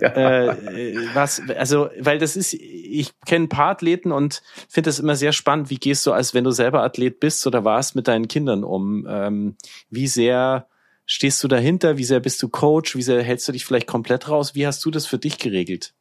[0.00, 0.50] Ja.
[0.50, 5.16] Äh, was, also, weil das ist, ich kenne ein paar Athleten und finde das immer
[5.16, 5.70] sehr spannend.
[5.70, 9.06] Wie gehst du, als wenn du selber Athlet bist oder warst, mit deinen Kindern um?
[9.08, 9.56] Ähm,
[9.88, 10.68] wie sehr
[11.06, 11.96] stehst du dahinter?
[11.96, 12.94] Wie sehr bist du Coach?
[12.94, 14.54] Wie sehr hältst du dich vielleicht komplett raus?
[14.54, 15.94] Wie hast du das für dich geregelt?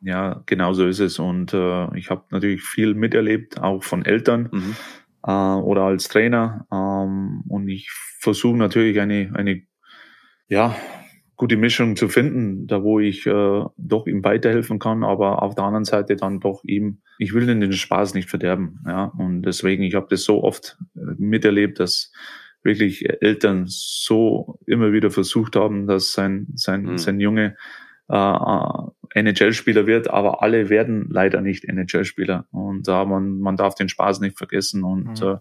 [0.00, 1.18] Ja, genau so ist es.
[1.18, 4.76] Und äh, ich habe natürlich viel miterlebt, auch von Eltern mhm.
[5.24, 6.66] äh, oder als Trainer.
[6.70, 7.90] Ähm, und ich
[8.20, 9.62] versuche natürlich eine, eine
[10.48, 10.76] ja,
[11.36, 15.64] gute Mischung zu finden, da wo ich äh, doch ihm weiterhelfen kann, aber auf der
[15.64, 18.80] anderen Seite dann doch ihm, ich will den Spaß nicht verderben.
[18.86, 22.10] Ja, und deswegen, ich habe das so oft äh, miterlebt, dass
[22.62, 26.98] wirklich Eltern so immer wieder versucht haben, dass sein, sein, mhm.
[26.98, 27.56] sein Junge
[28.08, 32.46] äh, NHL-Spieler wird, aber alle werden leider nicht NHL-Spieler.
[32.50, 34.84] Und äh, man, man darf den Spaß nicht vergessen.
[34.84, 35.28] Und mhm.
[35.28, 35.36] äh,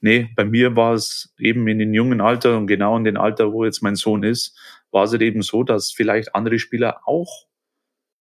[0.00, 3.52] nee, bei mir war es eben in dem jungen Alter und genau in dem Alter,
[3.52, 4.58] wo jetzt mein Sohn ist,
[4.90, 7.46] war es halt eben so, dass vielleicht andere Spieler auch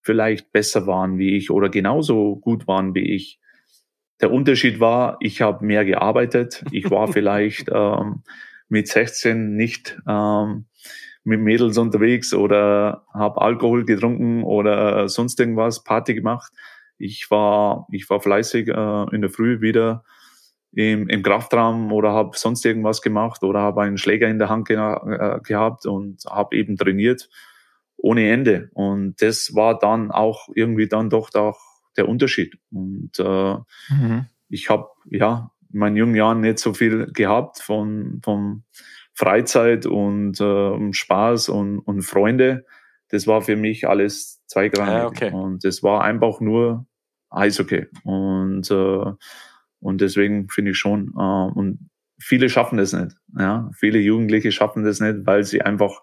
[0.01, 3.39] vielleicht besser waren wie ich oder genauso gut waren wie ich.
[4.21, 6.63] Der Unterschied war, ich habe mehr gearbeitet.
[6.71, 8.23] Ich war vielleicht ähm,
[8.69, 10.65] mit 16 nicht ähm,
[11.25, 16.53] mit Mädels unterwegs oder habe Alkohol getrunken oder sonst irgendwas, Party gemacht.
[16.97, 20.03] Ich war, ich war fleißig äh, in der Früh wieder
[20.71, 24.67] im, im Kraftraum oder habe sonst irgendwas gemacht oder habe einen Schläger in der Hand
[24.67, 27.29] ge äh, gehabt und habe eben trainiert
[27.97, 28.69] ohne Ende.
[28.73, 31.59] Und das war dann auch irgendwie dann doch auch
[31.97, 32.57] der Unterschied.
[32.71, 33.55] Und äh,
[33.89, 34.27] mhm.
[34.49, 38.63] ich habe ja in meinen jungen Jahren nicht so viel gehabt von vom
[39.15, 42.65] Freizeit und äh, Spaß und, und Freunde.
[43.09, 44.93] Das war für mich alles zweigrangig.
[44.93, 45.31] Ah, okay.
[45.31, 46.85] Und das war einfach nur
[47.29, 47.87] Eishockey.
[48.03, 49.13] Und, äh,
[49.79, 51.89] und deswegen finde ich schon, äh, und
[52.19, 53.15] viele schaffen das nicht.
[53.37, 53.69] Ja?
[53.73, 56.01] Viele Jugendliche schaffen das nicht, weil sie einfach,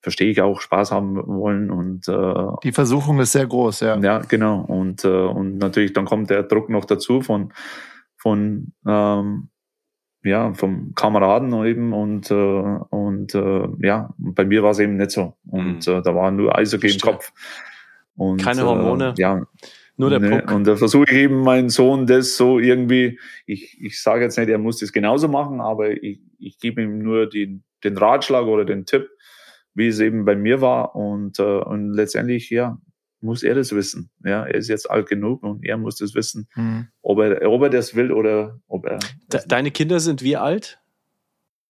[0.00, 1.70] verstehe ich auch, Spaß haben wollen.
[1.70, 3.98] Und äh, die Versuchung ist sehr groß, ja.
[3.98, 4.60] Ja, genau.
[4.62, 7.52] Und, äh, und natürlich dann kommt der Druck noch dazu von,
[8.16, 9.50] von ähm,
[10.22, 15.12] ja, vom Kameraden eben und, äh, und äh, ja, bei mir war es eben nicht
[15.12, 15.34] so.
[15.46, 15.92] Und mhm.
[15.92, 17.32] äh, da war nur Eishockey im Kopf.
[18.16, 19.14] Und, Keine Hormone.
[19.16, 19.46] Äh, ja.
[19.96, 20.52] Nur der ne, Puck.
[20.52, 24.48] Und da versuche ich eben meinen Sohn das so irgendwie, ich, ich sage jetzt nicht,
[24.48, 28.64] er muss das genauso machen, aber ich, ich gebe ihm nur die, den Ratschlag oder
[28.64, 29.08] den Tipp,
[29.74, 30.94] wie es eben bei mir war.
[30.96, 32.78] Und, äh, und letztendlich, ja,
[33.20, 34.10] muss er das wissen.
[34.24, 36.88] Ja, er ist jetzt alt genug und er muss das wissen, mhm.
[37.02, 38.98] ob, er, ob er das will oder ob er.
[39.32, 40.80] De deine Kinder sind wie alt?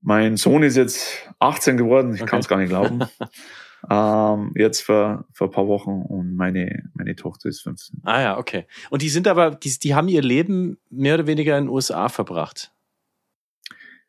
[0.01, 2.31] Mein Sohn ist jetzt 18 geworden, ich okay.
[2.31, 3.01] kann es gar nicht glauben.
[3.91, 8.01] ähm, jetzt vor, vor ein paar Wochen und meine, meine Tochter ist 15.
[8.05, 8.67] Ah ja, okay.
[8.89, 12.09] Und die sind aber, die, die haben ihr Leben mehr oder weniger in den USA
[12.09, 12.73] verbracht.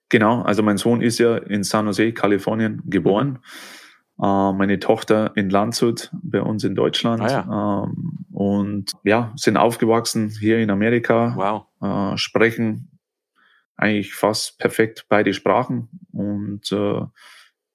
[0.07, 3.29] Genau, also mein Sohn ist ja in San Jose, Kalifornien geboren.
[3.29, 3.80] Mhm
[4.28, 7.22] meine Tochter in Landshut bei uns in Deutschland.
[7.22, 7.86] Ah, ja.
[7.86, 12.13] ähm, und ja, sind aufgewachsen hier in Amerika, wow.
[12.13, 12.99] äh, sprechen
[13.76, 17.01] eigentlich fast perfekt beide Sprachen und, äh,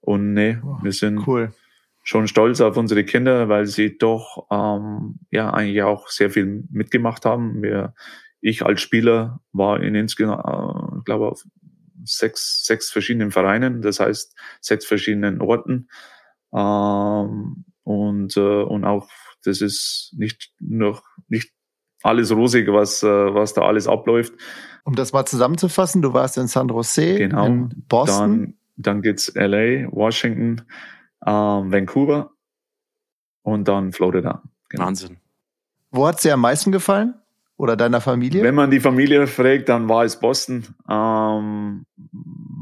[0.01, 1.53] und nee, oh, wir sind cool.
[2.05, 7.25] schon stolz auf unsere Kinder, weil sie doch ähm, ja eigentlich auch sehr viel mitgemacht
[7.25, 7.61] haben.
[7.61, 7.93] Wir,
[8.41, 11.45] ich als Spieler war in insgesamt, äh, glaube auf
[12.05, 15.89] sechs, sechs verschiedenen Vereinen, das heißt sechs verschiedenen Orten.
[16.57, 19.09] Ähm, und, äh, und auch
[19.45, 21.53] das ist nicht noch nicht
[22.03, 24.33] alles rosig, was, äh, was da alles abläuft.
[24.85, 28.41] Um das mal zusammenzufassen, du warst in San Jose, genau, in Boston.
[28.41, 30.63] Dann, dann geht's LA, Washington,
[31.27, 32.31] ähm, Vancouver
[33.43, 34.43] und dann Florida.
[34.71, 34.87] Genau.
[34.87, 35.19] Wahnsinn.
[35.91, 37.15] Wo hat's dir am meisten gefallen?
[37.59, 38.43] Oder deiner Familie?
[38.43, 40.67] Wenn man die Familie fragt, dann war es Boston.
[40.91, 41.87] Ähm,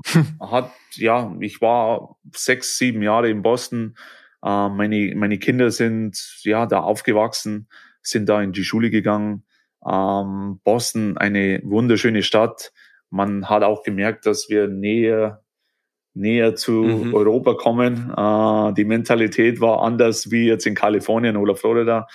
[0.41, 3.97] hat, ja, ich war sechs, sieben Jahre in Boston.
[4.45, 7.69] Ähm, meine, meine Kinder sind ja da aufgewachsen,
[8.03, 9.45] sind da in die Schule gegangen.
[9.85, 12.73] Ähm, Boston, eine wunderschöne Stadt.
[13.11, 15.45] Man hat auch gemerkt, dass wir näher
[16.17, 17.15] näher zu mhm.
[17.15, 18.13] Europa kommen.
[18.17, 22.07] Äh, die Mentalität war anders wie jetzt in Kalifornien oder Florida.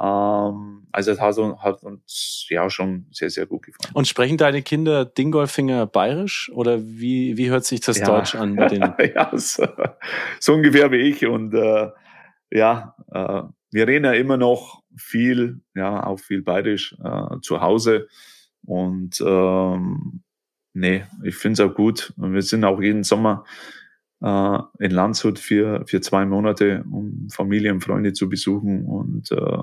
[0.00, 3.94] Ähm, also es hat, hat, uns ja schon sehr, sehr gut gefallen.
[3.94, 8.06] Und sprechen deine Kinder Dingolfinger bayerisch oder wie, wie hört sich das ja.
[8.06, 8.80] Deutsch an mit den?
[9.14, 9.66] ja, so,
[10.38, 11.88] so, ungefähr wie ich und äh,
[12.50, 18.08] ja, äh, wir reden ja immer noch viel, ja, auch viel bayerisch äh, zu Hause.
[18.64, 20.22] Und ähm,
[20.74, 22.12] nee, ich finde es auch gut.
[22.16, 23.44] Und wir sind auch jeden Sommer
[24.22, 28.84] äh, in Landshut für, für zwei Monate, um Familie und Freunde zu besuchen.
[28.84, 29.58] Und äh,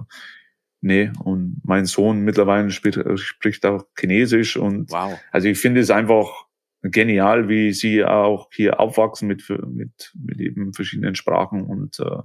[0.82, 4.58] nee, und mein Sohn mittlerweile spricht, spricht auch Chinesisch.
[4.58, 5.20] Und wow.
[5.32, 6.45] also ich finde es einfach
[6.82, 12.22] genial, wie sie auch hier aufwachsen mit, mit, mit eben verschiedenen Sprachen und äh,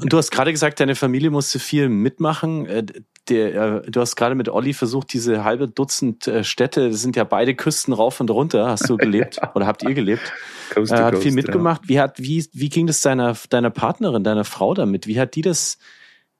[0.00, 2.66] und du hast gerade gesagt, deine Familie musste viel mitmachen.
[3.30, 7.16] Äh, der, du hast gerade mit Olli versucht, diese halbe Dutzend äh, Städte, das sind
[7.16, 10.32] ja beide Küsten rauf und runter, hast du gelebt oder habt ihr gelebt?
[10.70, 11.82] Coast äh, hat Coast, viel mitgemacht.
[11.84, 11.88] Ja.
[11.88, 15.06] Wie hat, wie, wie ging das deiner, deiner Partnerin, deiner Frau damit?
[15.06, 15.78] Wie hat die das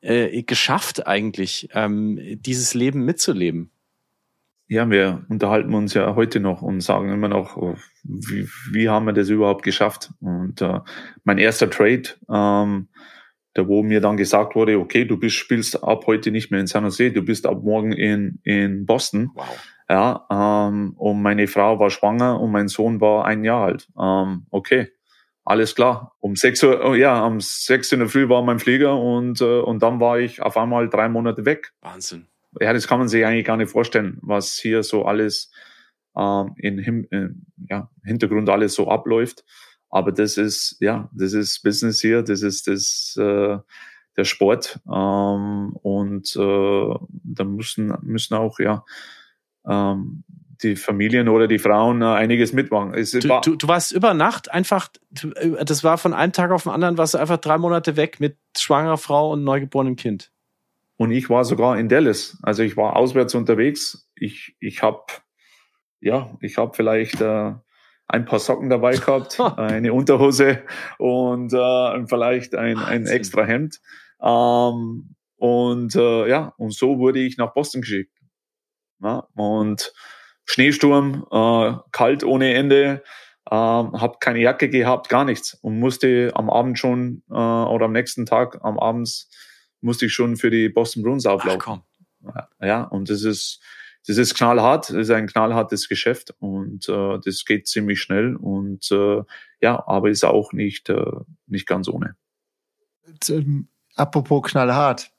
[0.01, 3.70] äh, geschafft eigentlich, ähm, dieses Leben mitzuleben?
[4.70, 9.07] Ja, wir unterhalten uns ja heute noch und sagen immer noch, oh, wie, wie haben
[9.07, 10.11] wir das überhaupt geschafft?
[10.20, 10.80] Und äh,
[11.24, 12.89] mein erster Trade, ähm,
[13.59, 16.69] da wo mir dann gesagt wurde, okay, du bist, spielst ab heute nicht mehr in
[16.69, 19.31] San Jose, du bist ab morgen in, in Boston.
[19.35, 19.47] Wow.
[19.91, 23.89] Ja, ähm, und meine Frau war schwanger und mein Sohn war ein Jahr alt.
[23.99, 24.93] Ähm, okay,
[25.45, 26.15] alles klar.
[26.21, 29.61] Um sechs Uhr, oh ja, um sechs in der Früh war mein Flieger und, äh,
[29.61, 31.73] und dann war ich auf einmal drei Monate weg.
[31.81, 32.29] Wahnsinn.
[32.61, 35.51] Ja, das kann man sich eigentlich gar nicht vorstellen, was hier so alles
[36.17, 39.45] ähm, in, in ja, Hintergrund alles so abläuft.
[39.91, 43.59] Aber das ist, ja, das ist Business hier, das ist das, äh,
[44.16, 44.80] der Sport.
[44.86, 48.84] Ähm, und äh, da müssen, müssen auch, ja,
[49.66, 50.24] ähm,
[50.62, 52.93] die Familien oder die Frauen äh, einiges mitmachen.
[52.93, 54.89] Du, war, du, du, warst über Nacht einfach,
[55.22, 58.18] äh, das war von einem Tag auf den anderen, warst du einfach drei Monate weg
[58.20, 60.32] mit schwangerer Frau und neugeborenem Kind.
[60.97, 62.39] Und ich war sogar in Dallas.
[62.43, 64.11] Also ich war auswärts unterwegs.
[64.16, 65.05] Ich, ich habe,
[66.01, 67.53] ja, ich habe vielleicht äh,
[68.09, 70.63] ein paar Socken dabei gehabt, eine Unterhose
[70.99, 73.81] und äh, vielleicht ein, ein extra Hemd.
[74.21, 78.13] Ähm, und äh, ja, und so wurde ich nach Boston geschickt.
[79.01, 79.93] Ja, und
[80.45, 83.05] Schneesturm, äh, kalt ohne Ende,
[83.51, 87.93] äh, habe keine Jacke gehabt, gar nichts und musste am Abend schon äh, oder am
[87.93, 89.31] nächsten Tag am Abends
[89.81, 91.83] musste ich schon für die Boston Bruins auflaufen.
[92.35, 93.63] Ach, ja, und das ist
[94.07, 98.91] das ist knallhart, das ist ein knallhartes Geschäft und äh, das geht ziemlich schnell und
[98.91, 99.23] äh,
[99.61, 101.13] ja, aber ist auch nicht, äh,
[101.47, 102.17] nicht ganz ohne.
[103.29, 105.11] Ähm, apropos knallhart.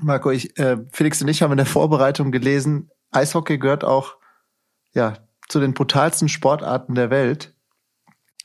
[0.00, 4.16] Marco, ich, äh, Felix und ich haben in der Vorbereitung gelesen, Eishockey gehört auch
[4.92, 5.14] ja,
[5.48, 7.54] zu den brutalsten Sportarten der Welt.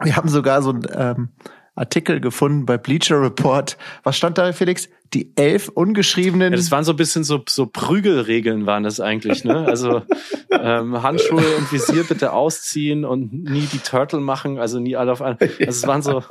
[0.02, 1.30] Wir haben sogar so ein ähm,
[1.76, 3.78] Artikel gefunden bei Bleacher Report.
[4.04, 4.90] Was stand da, Felix?
[5.14, 6.54] Die elf ungeschriebenen.
[6.54, 9.66] Ja, das waren so ein bisschen so, so Prügelregeln waren das eigentlich, ne?
[9.68, 10.02] Also
[10.50, 15.22] ähm, Handschuhe und Visier bitte ausziehen und nie die Turtle machen, also nie alle auf
[15.22, 15.38] einen.
[15.40, 16.24] Also es waren so.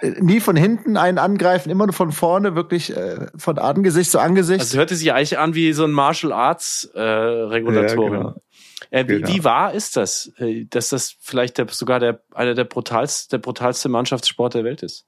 [0.00, 4.18] Äh, nie von hinten einen angreifen, immer nur von vorne, wirklich äh, von Angesicht zu
[4.18, 4.60] Angesicht.
[4.60, 8.12] Also hörte sich eigentlich an wie so ein Martial Arts äh, Regulatorium.
[8.12, 8.42] Ja, genau.
[8.90, 9.28] Äh, wie, genau.
[9.28, 13.38] wie wahr ist das, äh, dass das vielleicht der, sogar der, einer der brutalste, der
[13.38, 15.06] brutalste Mannschaftssport der Welt ist?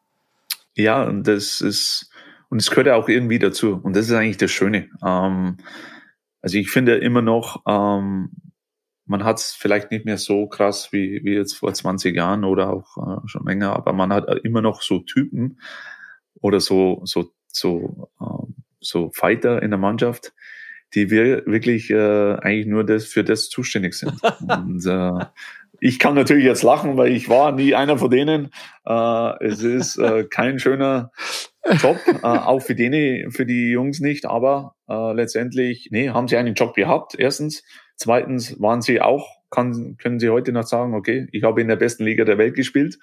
[0.74, 2.10] Ja, und das ist,
[2.48, 3.80] und es gehört ja auch irgendwie dazu.
[3.82, 4.88] Und das ist eigentlich das Schöne.
[5.04, 5.58] Ähm,
[6.42, 8.30] also ich finde immer noch, ähm,
[9.06, 12.70] man hat es vielleicht nicht mehr so krass wie, wie jetzt vor 20 Jahren oder
[12.70, 15.60] auch äh, schon länger, aber man hat immer noch so Typen
[16.40, 20.32] oder so, so, so, ähm, so Fighter in der Mannschaft,
[20.94, 24.14] die wir wirklich äh, eigentlich nur das für das zuständig sind.
[24.48, 25.24] Und äh,
[25.80, 28.50] ich kann natürlich jetzt lachen, weil ich war nie einer von denen.
[28.86, 31.10] Äh, es ist äh, kein schöner
[31.80, 36.36] Job, äh, auch für die, für die Jungs nicht, aber äh, letztendlich, nee, haben sie
[36.36, 37.62] einen Job gehabt, erstens.
[37.96, 41.76] Zweitens waren sie auch, kann, können sie heute noch sagen, okay, ich habe in der
[41.76, 42.98] besten Liga der Welt gespielt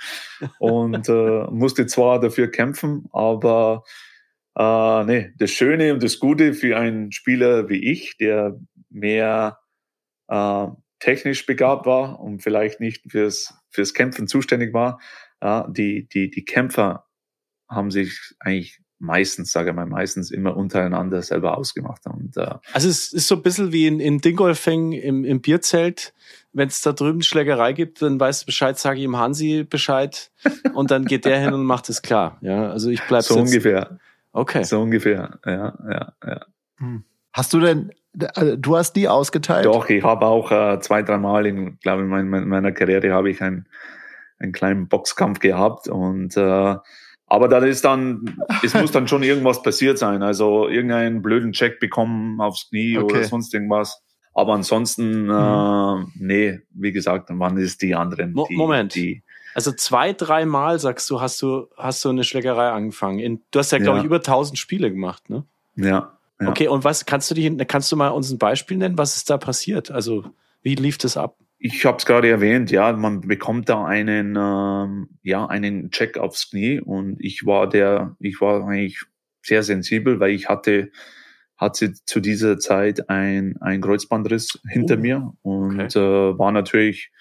[0.60, 3.84] und äh, musste zwar dafür kämpfen, aber
[4.58, 9.60] äh, nee, das Schöne und das Gute für einen Spieler wie ich, der mehr
[10.28, 10.68] äh,
[10.99, 14.99] technisch begabt war und vielleicht nicht fürs, fürs Kämpfen zuständig war,
[15.41, 17.05] ja, die, die, die Kämpfer
[17.70, 22.08] haben sich eigentlich meistens, sage ich mal, meistens immer untereinander selber ausgemacht.
[22.08, 26.14] Und, äh, also es ist so ein bisschen wie in, in Dingolfing im, im Bierzelt.
[26.51, 30.32] Wenn es da drüben Schlägerei gibt, dann weißt du Bescheid, sage ich ihm Hansi Bescheid
[30.74, 32.39] und dann geht der hin und macht es klar.
[32.41, 33.99] Ja, also ich bleib so ungefähr.
[34.38, 34.64] Okay.
[34.64, 36.46] So ungefähr, ja, ja, ja.
[36.78, 37.04] Hm.
[37.34, 37.92] Hast du denn,
[38.36, 39.66] also du hast die ausgeteilt?
[39.66, 43.42] Doch, ich habe auch äh, zwei, dreimal in, glaube ich, in meiner Karriere habe ich
[43.42, 43.68] einen,
[44.38, 46.76] einen kleinen Boxkampf gehabt und äh,
[47.26, 50.22] aber da ist dann, es muss dann schon irgendwas passiert sein.
[50.22, 53.16] Also irgendeinen blöden Check bekommen aufs Knie okay.
[53.16, 54.02] oder sonst irgendwas.
[54.34, 55.32] Aber ansonsten, mhm.
[55.32, 58.36] äh, nee, wie gesagt, dann waren es die anderen.
[58.48, 58.94] Die, Moment.
[58.94, 59.24] Die,
[59.58, 63.18] also zwei, dreimal sagst du, hast du, hast du eine Schlägerei angefangen.
[63.18, 64.01] In, du hast ja, glaube ja.
[64.03, 65.45] ich, über 1000 Spiele gemacht, ne?
[65.76, 66.16] Ja.
[66.39, 66.49] Ja.
[66.49, 68.99] Okay, und was kannst du dich, kannst du mal uns ein Beispiel nennen?
[68.99, 69.89] Was ist da passiert?
[69.89, 70.26] Also
[70.62, 71.39] wie lief das ab?
[71.58, 76.51] Ich habe es gerade erwähnt, ja, man bekommt da einen, ähm, ja, einen Check aufs
[76.51, 79.01] Knie und ich war der, ich war eigentlich
[79.41, 80.91] sehr sensibel, weil ich hatte,
[81.55, 85.01] hatte zu dieser Zeit ein, ein Kreuzbandriss hinter oh.
[85.01, 85.99] mir und okay.
[85.99, 87.12] äh, war natürlich,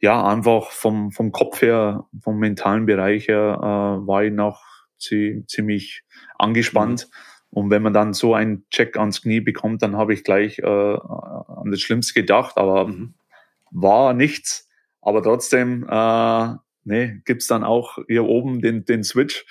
[0.00, 4.62] ja, einfach vom, vom Kopf her, vom mentalen Bereich her, äh, war ich noch
[4.98, 6.02] ziemlich
[6.38, 7.08] angespannt.
[7.08, 7.16] Mhm.
[7.50, 10.66] Und wenn man dann so einen Check ans Knie bekommt, dann habe ich gleich äh,
[10.66, 13.14] an das Schlimmste gedacht, aber mhm.
[13.70, 14.68] war nichts.
[15.00, 16.48] Aber trotzdem, äh,
[16.84, 19.46] nee, gibt's dann auch hier oben den, den Switch.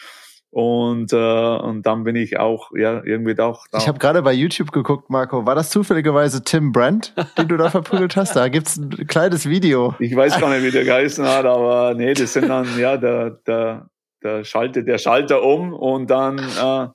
[0.56, 3.68] Und, äh, und dann bin ich auch ja irgendwie doch.
[3.70, 3.78] Da.
[3.78, 5.46] Ich habe gerade bei YouTube geguckt, Marco.
[5.46, 8.38] War das zufälligerweise Tim Brandt, den du da verprügelt hast?
[8.38, 9.96] Da gibt's ein kleines Video.
[10.00, 13.32] Ich weiß gar nicht, wie der geheißen hat, aber nee, das sind dann ja der
[13.46, 13.90] der
[14.24, 16.88] der schaltet der Schalter um und dann äh,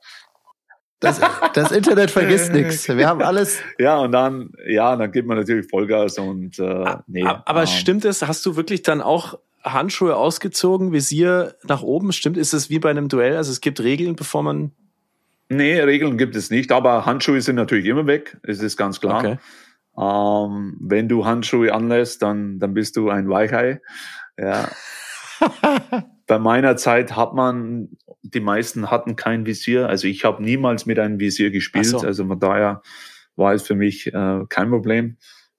[1.00, 1.20] das,
[1.52, 2.88] das Internet vergisst nichts.
[2.88, 3.60] Wir haben alles.
[3.78, 7.26] Ja, und dann, ja, dann gibt man natürlich Vollgas und äh, nee.
[7.26, 12.12] Aber ähm, stimmt es, hast du wirklich dann auch Handschuhe ausgezogen, Visier nach oben?
[12.12, 13.36] Stimmt, ist es wie bei einem Duell?
[13.36, 14.72] Also es gibt Regeln, bevor man.
[15.48, 19.18] Nee, Regeln gibt es nicht, aber Handschuhe sind natürlich immer weg, es ist ganz klar.
[19.18, 19.38] Okay.
[19.98, 23.80] Ähm, wenn du Handschuhe anlässt, dann, dann bist du ein Weichei.
[24.38, 24.70] Ja.
[26.26, 27.88] Bei meiner Zeit hat man,
[28.22, 29.88] die meisten hatten kein Visier.
[29.88, 31.86] Also ich habe niemals mit einem Visier gespielt.
[31.86, 31.98] So.
[31.98, 32.82] Also von daher
[33.34, 35.16] war es für mich äh, kein Problem.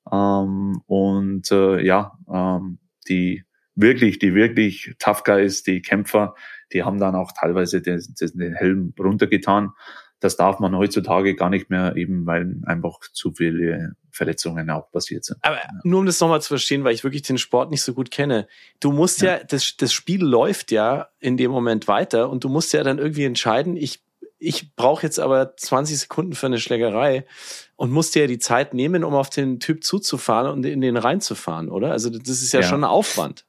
[0.10, 2.80] Ähm, und äh, ja, ähm,
[3.10, 3.44] die
[3.76, 6.36] wirklich, die wirklich Tough Guys, die Kämpfer,
[6.74, 9.74] die haben dann auch teilweise den, den Helm runtergetan
[10.22, 15.26] das darf man heutzutage gar nicht mehr, eben weil einfach zu viele Verletzungen auch passiert
[15.26, 15.40] sind.
[15.42, 18.12] Aber nur um das nochmal zu verstehen, weil ich wirklich den Sport nicht so gut
[18.12, 18.48] kenne.
[18.80, 22.50] Du musst ja, ja das, das Spiel läuft ja in dem Moment weiter und du
[22.50, 24.04] musst ja dann irgendwie entscheiden, ich
[24.44, 27.28] ich brauche jetzt aber 20 Sekunden für eine Schlägerei
[27.76, 30.98] und musst dir ja die Zeit nehmen, um auf den Typ zuzufahren und in den
[30.98, 31.92] reinzufahren, oder?
[31.92, 32.68] Also das ist ja, ja.
[32.68, 33.46] schon ein Aufwand.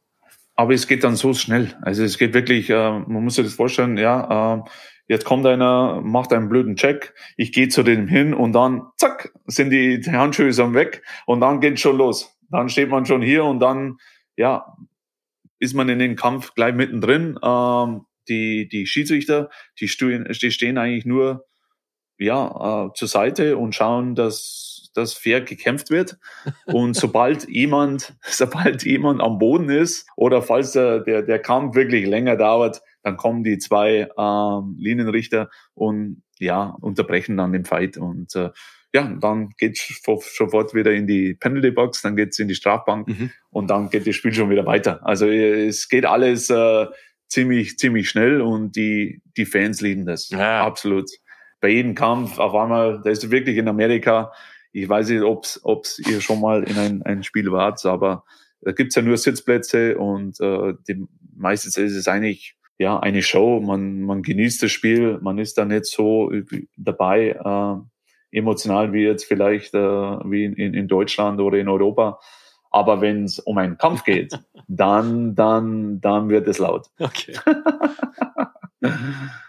[0.63, 1.77] Aber es geht dann so schnell.
[1.83, 4.71] Also es geht wirklich, äh, man muss sich das vorstellen, ja, äh,
[5.09, 9.35] Jetzt kommt einer, macht einen blöden Check, ich gehe zu dem hin und dann, zack,
[9.47, 12.39] sind die Handschuhe so weg und dann geht's schon los.
[12.49, 13.97] Dann steht man schon hier und dann,
[14.37, 14.77] ja,
[15.59, 17.37] ist man in den Kampf gleich mittendrin.
[17.43, 19.51] Ähm, die, die Schiedsrichter,
[19.81, 21.45] die stehen, die stehen eigentlich nur
[22.19, 26.19] ja, äh, zur Seite und schauen, dass das fair gekämpft wird.
[26.67, 32.07] Und sobald jemand, sobald jemand am Boden ist oder falls der, der, der Kampf wirklich
[32.07, 37.97] länger dauert, dann kommen die zwei ähm, Linienrichter und ja, unterbrechen dann den Fight.
[37.97, 38.51] Und äh,
[38.95, 43.31] ja, dann geht's sofort wieder in die Penalty Box, dann geht's in die Strafbank mhm.
[43.51, 45.01] und dann geht das Spiel schon wieder weiter.
[45.05, 46.87] Also es geht alles äh,
[47.29, 50.29] ziemlich, ziemlich schnell und die, die Fans lieben das.
[50.31, 50.65] Ja.
[50.65, 51.11] Absolut.
[51.61, 54.33] Bei jedem Kampf auf einmal, da ist wirklich in Amerika,
[54.73, 58.25] ich weiß nicht, ob's, ob's ihr schon mal in ein, ein Spiel wart, aber
[58.61, 63.61] da gibt's ja nur Sitzplätze und äh, die, meistens ist es eigentlich ja, eine Show.
[63.61, 66.33] Man, man genießt das Spiel, man ist da nicht so
[66.77, 67.77] dabei, äh,
[68.37, 72.19] emotional wie jetzt vielleicht äh, wie in, in Deutschland oder in Europa.
[72.71, 76.89] Aber wenn es um einen Kampf geht, dann, dann, dann wird es laut.
[76.99, 77.37] Okay.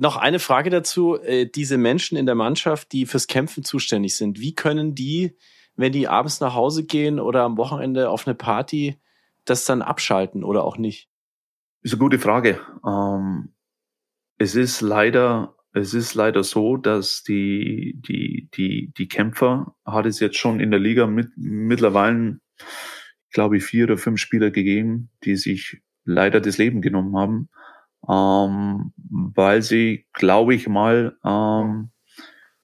[0.00, 1.20] Noch eine Frage dazu.
[1.20, 5.36] Äh, diese Menschen in der Mannschaft, die fürs Kämpfen zuständig sind, wie können die,
[5.76, 8.98] wenn die abends nach Hause gehen oder am Wochenende auf eine Party,
[9.44, 11.10] das dann abschalten oder auch nicht?
[11.82, 12.58] Ist eine gute Frage.
[12.82, 13.52] Ähm,
[14.38, 20.18] es ist leider, es ist leider so, dass die, die, die, die Kämpfer hat es
[20.18, 22.40] jetzt schon in der Liga mit, mittlerweile,
[23.32, 27.50] glaube ich, vier oder fünf Spieler gegeben, die sich leider das Leben genommen haben,
[28.08, 31.90] ähm, weil sie, glaube ich mal, ähm,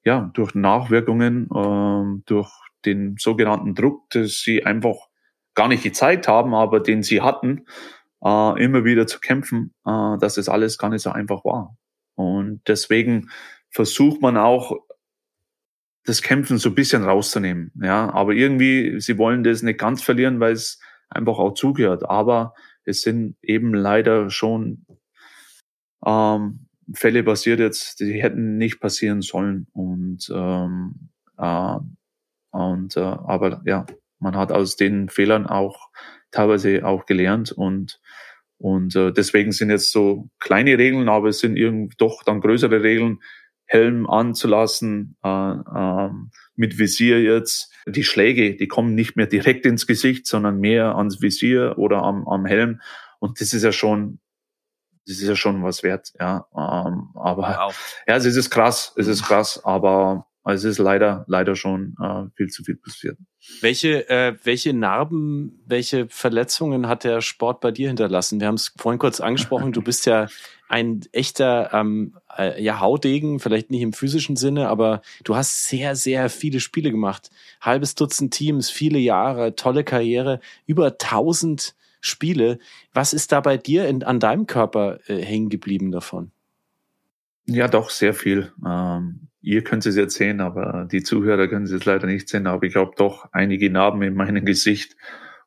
[0.04, 2.50] ja, durch Nachwirkungen, ähm, durch
[2.84, 4.96] den sogenannten Druck, dass sie einfach
[5.54, 7.66] gar nicht gezeigt haben, aber den sie hatten,
[8.24, 11.76] äh, immer wieder zu kämpfen, äh, dass es alles gar nicht so einfach war.
[12.14, 13.30] Und deswegen
[13.70, 14.72] versucht man auch,
[16.06, 17.72] das Kämpfen so ein bisschen rauszunehmen.
[17.82, 20.80] Ja, aber irgendwie, sie wollen das nicht ganz verlieren, weil es
[21.10, 22.08] einfach auch zugehört.
[22.08, 24.86] Aber es sind eben leider schon
[26.06, 29.66] ähm, Fälle passiert jetzt, die hätten nicht passieren sollen.
[29.72, 31.76] Und ähm, äh,
[32.50, 33.84] und äh, aber ja,
[34.18, 35.90] man hat aus den Fehlern auch
[36.30, 38.00] teilweise auch gelernt und
[38.58, 42.82] und äh, deswegen sind jetzt so kleine Regeln, aber es sind irgendwie doch dann größere
[42.82, 43.18] Regeln,
[43.66, 46.10] Helm anzulassen, äh, äh,
[46.54, 47.74] mit Visier jetzt.
[47.86, 52.26] Die Schläge, die kommen nicht mehr direkt ins Gesicht, sondern mehr ans Visier oder am,
[52.26, 52.80] am Helm.
[53.18, 54.20] Und das ist ja schon
[55.06, 56.46] das ist ja schon was wert, ja.
[56.56, 58.02] Ähm, aber wow.
[58.06, 62.48] ja, es ist krass, es ist krass, aber es ist leider, leider schon äh, viel
[62.48, 63.18] zu viel passiert.
[63.60, 68.40] Welche, äh, welche Narben, welche Verletzungen hat der Sport bei dir hinterlassen?
[68.40, 70.28] Wir haben es vorhin kurz angesprochen, du bist ja
[70.68, 75.94] ein echter ähm, äh, ja, Haudegen, vielleicht nicht im physischen Sinne, aber du hast sehr,
[75.96, 77.30] sehr viele Spiele gemacht.
[77.60, 81.74] Halbes Dutzend Teams, viele Jahre, tolle Karriere, über tausend
[82.06, 82.58] Spiele.
[82.92, 86.30] Was ist da bei dir in, an deinem Körper äh, hängen geblieben davon?
[87.46, 88.52] Ja, doch, sehr viel.
[88.66, 92.66] Ähm, ihr könnt es jetzt sehen, aber die Zuhörer können es leider nicht sehen, aber
[92.66, 94.96] ich habe doch einige Narben in meinem Gesicht,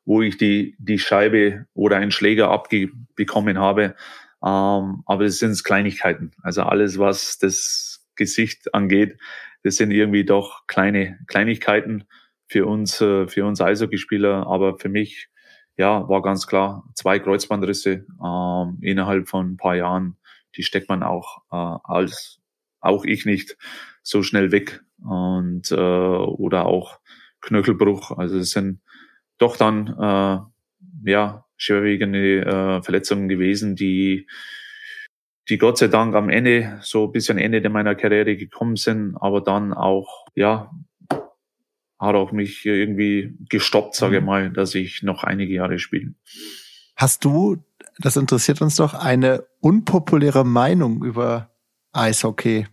[0.06, 3.94] wo ich die, die Scheibe oder einen Schläger abbekommen habe.
[4.42, 6.32] Ähm, aber es sind Kleinigkeiten.
[6.42, 9.18] Also alles, was das Gesicht angeht,
[9.62, 12.04] das sind irgendwie doch kleine Kleinigkeiten
[12.46, 14.46] für uns, äh, für uns Eishockeyspieler.
[14.46, 15.28] Aber für mich,
[15.76, 20.16] ja, war ganz klar zwei Kreuzbandrisse ähm, innerhalb von ein paar Jahren
[20.56, 22.40] die steckt man auch äh, als
[22.80, 23.56] auch ich nicht
[24.02, 26.98] so schnell weg und äh, oder auch
[27.40, 28.16] Knöchelbruch.
[28.16, 28.80] Also es sind
[29.38, 34.26] doch dann äh, ja schwerwiegende äh, Verletzungen gewesen, die
[35.48, 39.40] die Gott sei Dank am Ende so ein bisschen Ende meiner Karriere gekommen sind, aber
[39.40, 40.70] dann auch ja
[42.00, 44.26] hat auch mich irgendwie gestoppt, sage ich mhm.
[44.26, 46.14] mal, dass ich noch einige Jahre spiele.
[46.96, 47.62] Hast du
[48.00, 51.50] das interessiert uns doch, eine unpopuläre Meinung über
[51.92, 52.66] Eishockey.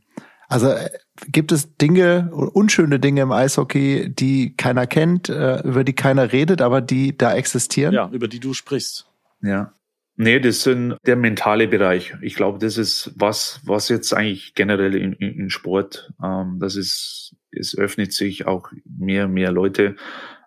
[0.47, 0.89] Also äh,
[1.27, 6.61] gibt es Dinge, unschöne Dinge im Eishockey, die keiner kennt, äh, über die keiner redet,
[6.61, 7.93] aber die da existieren?
[7.93, 9.07] Ja, über die du sprichst.
[9.41, 9.73] Ja.
[10.15, 12.15] Nee, das sind der mentale Bereich.
[12.21, 16.75] Ich glaube, das ist was, was jetzt eigentlich generell in, in, in Sport, ähm, das
[16.75, 19.95] ist, es öffnet sich auch mehr, mehr Leute.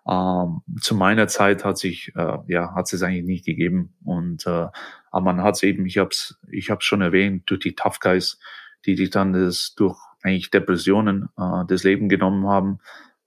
[0.07, 3.93] Ähm, zu meiner Zeit hat sich äh, ja hat es eigentlich nicht gegeben.
[4.03, 4.67] Und äh,
[5.11, 7.99] aber man hat es eben ich habe es ich habe schon erwähnt durch die Tough
[7.99, 8.39] Guys
[8.85, 12.79] die die dann das durch eigentlich Depressionen äh, das Leben genommen haben.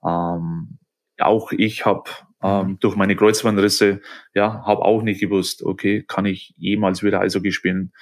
[0.05, 0.79] Ähm,
[1.19, 2.11] auch ich habe
[2.43, 2.79] ähm, mhm.
[2.81, 4.01] durch meine Kreuzbandrisse
[4.35, 7.93] ja habe auch nicht gewusst okay kann ich jemals wieder Eishockey spielen?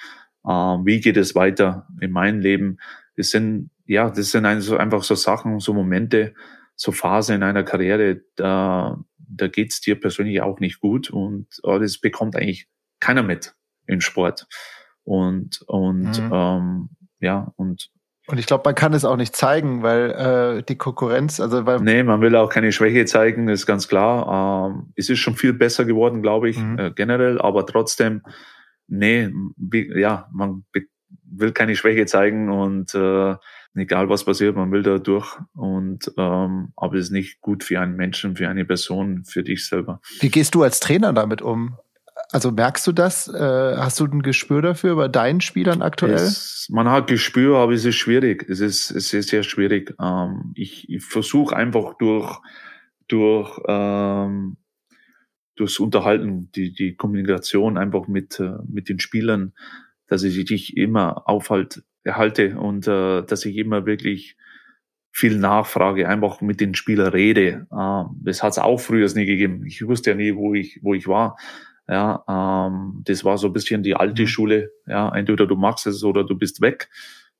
[0.47, 2.79] Ähm, wie geht es weiter in meinem Leben?
[3.15, 6.33] Das sind ja das sind einfach so Sachen so Momente
[6.75, 11.79] so Phase in einer Karriere, da, da geht's dir persönlich auch nicht gut und äh,
[11.79, 12.67] das bekommt eigentlich
[12.99, 13.55] keiner mit
[13.87, 14.47] im Sport.
[15.03, 16.31] Und, und mhm.
[16.31, 17.89] ähm, ja, und
[18.25, 21.81] und ich glaube, man kann es auch nicht zeigen, weil äh, die Konkurrenz, also weil
[21.81, 24.69] nee, man will auch keine Schwäche zeigen, ist ganz klar.
[24.71, 26.79] Ähm, es ist schon viel besser geworden, glaube ich, mhm.
[26.79, 28.21] äh, generell, aber trotzdem,
[28.87, 30.63] nee, wie, ja, man
[31.25, 33.35] will keine Schwäche zeigen und äh,
[33.75, 37.79] egal was passiert, man will da durch und ähm, aber es ist nicht gut für
[37.79, 40.01] einen Menschen, für eine Person, für dich selber.
[40.19, 41.77] Wie gehst du als Trainer damit um?
[42.31, 43.27] Also merkst du das?
[43.27, 46.15] Äh, hast du ein Gespür dafür bei deinen Spielern aktuell?
[46.15, 48.47] Es, man hat Gespür, aber es ist schwierig.
[48.49, 49.95] Es ist, es ist sehr schwierig.
[50.01, 52.39] Ähm, ich ich versuche einfach durch
[53.07, 54.57] durch ähm,
[55.55, 59.53] durchs Unterhalten, die die Kommunikation einfach mit äh, mit den Spielern,
[60.07, 64.37] dass ich dich immer aufhalt erhalte und äh, dass ich immer wirklich
[65.11, 67.67] viel Nachfrage, einfach mit den Spielern rede.
[67.71, 69.65] Äh, das hat es auch früher nie gegeben.
[69.65, 71.37] Ich wusste ja nie, wo ich, wo ich war.
[71.87, 74.27] Ja, ähm, das war so ein bisschen die alte mhm.
[74.27, 74.71] Schule.
[74.87, 76.89] Ja, entweder du machst es oder du bist weg.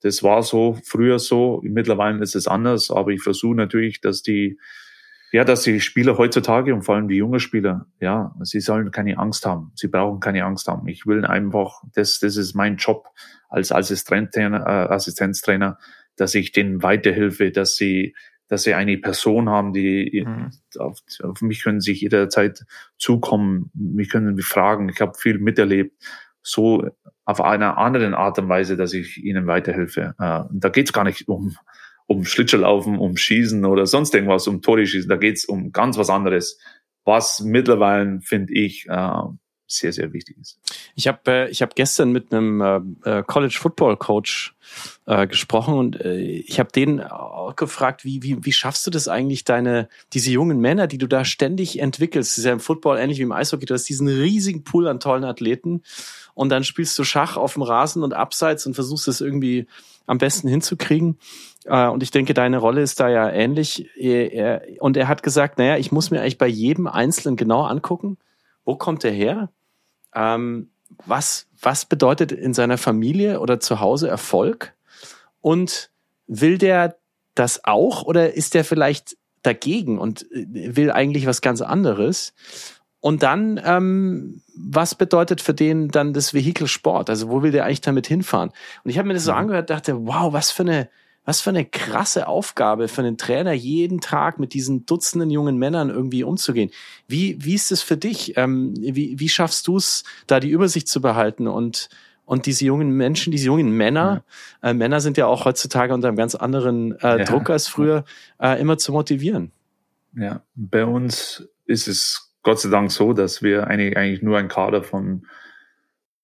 [0.01, 1.61] Das war so früher so.
[1.63, 4.59] Mittlerweile ist es anders, aber ich versuche natürlich, dass die
[5.33, 9.17] ja, dass die Spieler heutzutage und vor allem die jungen Spieler, ja, sie sollen keine
[9.17, 9.71] Angst haben.
[9.73, 10.87] Sie brauchen keine Angst haben.
[10.87, 13.07] Ich will einfach, das, das ist mein Job
[13.49, 15.79] als Assistenztrainer, äh, Assistenztrainer,
[16.17, 18.15] dass ich denen weiterhelfe, dass sie,
[18.47, 20.51] dass sie eine Person haben, die mhm.
[20.77, 22.63] auf, auf mich können sich jederzeit
[22.99, 24.87] zukommen, mich können mich fragen.
[24.89, 25.99] Ich habe viel miterlebt,
[26.43, 26.87] so
[27.25, 30.13] auf einer anderen Art und Weise, dass ich ihnen weiterhelfe.
[30.19, 31.57] Äh, da geht's gar nicht um
[32.07, 35.09] um Schlittschuhlaufen, um Schießen oder sonst irgendwas, um Tore schießen.
[35.09, 36.59] Da geht's um ganz was anderes,
[37.05, 39.21] was mittlerweile, finde ich, äh,
[39.65, 40.59] sehr, sehr wichtig ist.
[40.95, 42.61] Ich habe äh, ich hab gestern mit einem
[43.03, 44.55] äh, äh, College Football Coach
[45.05, 49.07] äh, gesprochen und äh, ich habe den auch gefragt, wie, wie, wie schaffst du das
[49.07, 52.97] eigentlich, deine, diese jungen Männer, die du da ständig entwickelst, das ist ja im Football
[52.97, 55.81] ähnlich wie im Eishockey, du hast diesen riesigen Pool an tollen Athleten
[56.33, 59.67] und dann spielst du Schach auf dem Rasen und abseits und versuchst es irgendwie
[60.05, 61.17] am besten hinzukriegen.
[61.65, 63.89] Äh, und ich denke, deine Rolle ist da ja ähnlich.
[64.79, 68.17] Und er hat gesagt, naja, ich muss mir eigentlich bei jedem Einzelnen genau angucken,
[68.65, 69.49] wo kommt er her?
[70.15, 70.69] Ähm,
[71.05, 74.73] was, was bedeutet in seiner Familie oder zu Hause Erfolg?
[75.41, 75.89] Und
[76.27, 76.97] will der
[77.35, 82.33] das auch oder ist der vielleicht dagegen und will eigentlich was ganz anderes?
[83.03, 87.09] Und dann, ähm, was bedeutet für den dann das Vehikel Sport?
[87.09, 88.51] Also wo will der eigentlich damit hinfahren?
[88.85, 89.39] Und ich habe mir das so mhm.
[89.39, 90.87] angehört, dachte, wow, was für eine,
[91.25, 95.89] was für eine krasse Aufgabe für einen Trainer, jeden Tag mit diesen Dutzenden jungen Männern
[95.89, 96.71] irgendwie umzugehen.
[97.05, 98.37] Wie, wie ist es für dich?
[98.37, 101.89] Ähm, wie, wie schaffst du es, da die Übersicht zu behalten und
[102.25, 104.23] und diese jungen Menschen, diese jungen Männer,
[104.61, 104.69] ja.
[104.69, 107.25] äh, Männer sind ja auch heutzutage unter einem ganz anderen äh, ja.
[107.25, 108.05] Druck als früher,
[108.39, 109.51] äh, immer zu motivieren.
[110.15, 114.83] Ja, bei uns ist es Gott sei Dank so, dass wir eigentlich, nur ein Kader
[114.83, 115.25] von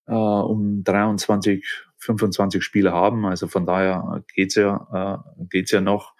[0.07, 1.65] äh, um 23,
[1.97, 3.26] 25 Spieler haben.
[3.26, 6.13] Also von daher geht's ja, äh, geht's ja noch.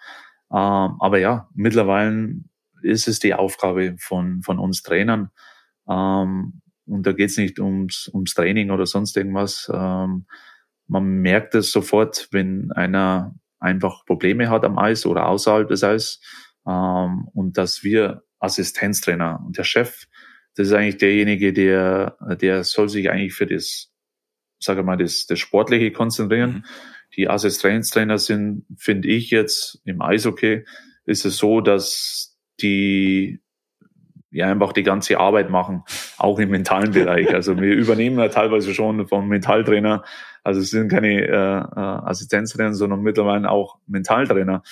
[0.50, 2.34] Ähm, aber ja, mittlerweile
[2.82, 5.30] ist es die Aufgabe von, von uns Trainern.
[5.88, 9.70] Ähm, und da geht's nicht ums, ums Training oder sonst irgendwas.
[9.72, 10.26] Ähm,
[10.88, 16.20] man merkt es sofort, wenn einer einfach Probleme hat am Eis oder außerhalb des Eis.
[16.66, 19.42] Ähm, und dass wir Assistenztrainer.
[19.46, 20.06] Und der Chef,
[20.56, 23.92] das ist eigentlich derjenige, der, der soll sich eigentlich für das,
[24.58, 26.50] sage mal, das, das Sportliche konzentrieren.
[26.50, 26.64] Mhm.
[27.16, 30.64] Die Assistenztrainer sind, finde ich jetzt im Eishockey,
[31.06, 33.40] ist es so, dass die
[34.30, 35.82] ja einfach die ganze Arbeit machen,
[36.16, 37.34] auch im mentalen Bereich.
[37.34, 40.04] Also wir übernehmen ja teilweise schon vom Mentaltrainer,
[40.44, 44.62] also es sind keine äh, äh Assistenztrainer, sondern mittlerweile auch Mentaltrainer.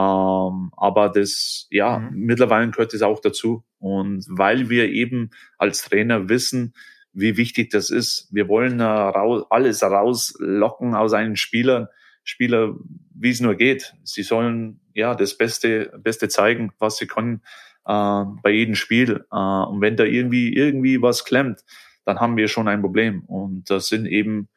[0.00, 2.20] Ähm, aber das, ja, mhm.
[2.26, 3.64] mittlerweile gehört es auch dazu.
[3.78, 6.74] Und weil wir eben als Trainer wissen,
[7.12, 11.88] wie wichtig das ist, wir wollen äh, raus, alles rauslocken aus einen Spielern,
[12.22, 12.76] Spieler,
[13.14, 13.94] wie es nur geht.
[14.04, 17.42] Sie sollen ja das Beste, Beste zeigen, was sie können
[17.86, 19.24] äh, bei jedem Spiel.
[19.32, 21.64] Äh, und wenn da irgendwie irgendwie was klemmt,
[22.04, 23.24] dann haben wir schon ein Problem.
[23.24, 24.48] Und das sind eben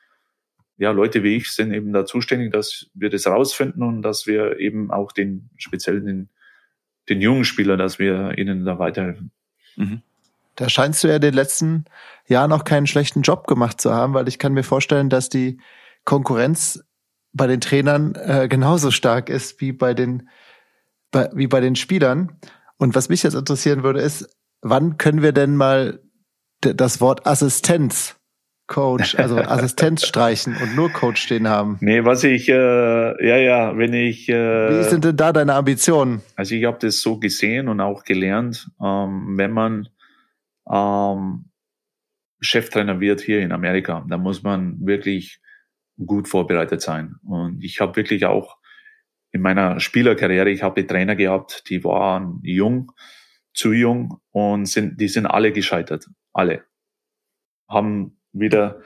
[0.78, 4.60] ja, Leute wie ich sind eben da zuständig, dass wir das rausfinden und dass wir
[4.60, 6.30] eben auch den, speziell den,
[7.10, 9.32] den jungen Spieler, dass wir ihnen da weiterhelfen.
[9.76, 10.02] Mhm.
[10.56, 11.86] Da scheinst du ja den letzten
[12.28, 15.60] Jahren noch keinen schlechten Job gemacht zu haben, weil ich kann mir vorstellen, dass die
[16.06, 16.84] Konkurrenz
[17.34, 20.30] bei den Trainern äh, genauso stark ist wie bei den
[21.14, 22.38] bei, wie bei den Spielern.
[22.78, 24.28] Und was mich jetzt interessieren würde, ist,
[24.62, 26.02] wann können wir denn mal
[26.60, 28.16] das Wort Assistenz
[28.68, 31.78] Coach, also Assistenz streichen und nur Coach stehen haben.
[31.82, 34.30] Nee, was ich, äh, ja, ja, wenn ich.
[34.30, 36.22] Äh, Wie sind denn da deine Ambitionen?
[36.36, 39.90] Also ich habe das so gesehen und auch gelernt, ähm, wenn man
[40.70, 41.46] ähm,
[42.42, 45.42] Cheftrainer wird hier in Amerika, dann muss man wirklich
[46.06, 47.16] gut vorbereitet sein.
[47.24, 48.58] Und ich habe wirklich auch
[49.32, 52.92] in meiner Spielerkarriere, ich habe Trainer gehabt, die waren jung,
[53.54, 56.08] zu jung und sind, die sind alle gescheitert.
[56.34, 56.64] Alle.
[57.68, 58.82] Haben wieder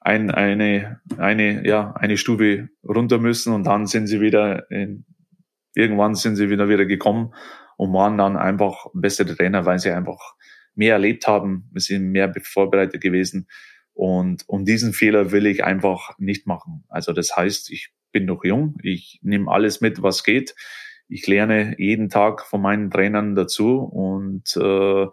[0.00, 5.04] ein, eine, eine, ja, eine Stufe runter müssen und dann sind sie wieder in,
[5.74, 7.34] irgendwann sind sie wieder wieder gekommen
[7.76, 10.34] und waren dann einfach bessere Trainer, weil sie einfach
[10.74, 13.48] mehr erlebt haben, wir sind mehr vorbereitet gewesen
[13.94, 16.84] und, und diesen Fehler will ich einfach nicht machen.
[16.88, 20.54] Also das heißt, ich bin noch jung, ich nehme alles mit, was geht.
[21.08, 25.06] Ich lerne jeden Tag von meinen Trainern dazu und äh,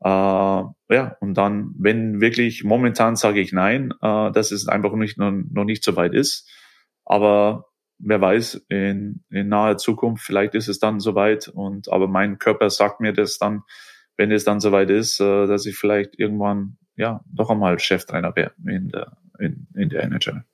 [0.00, 5.18] äh, ja, und dann, wenn wirklich, momentan sage ich nein, äh, dass es einfach nicht,
[5.18, 6.50] noch, noch nicht so weit ist.
[7.04, 7.66] Aber
[7.98, 11.48] wer weiß, in, in naher Zukunft, vielleicht ist es dann soweit.
[11.48, 13.62] Und aber mein Körper sagt mir das dann,
[14.16, 18.52] wenn es dann soweit ist, äh, dass ich vielleicht irgendwann ja doch einmal Cheftrainer wäre
[18.66, 20.44] in der, in, in der NHL.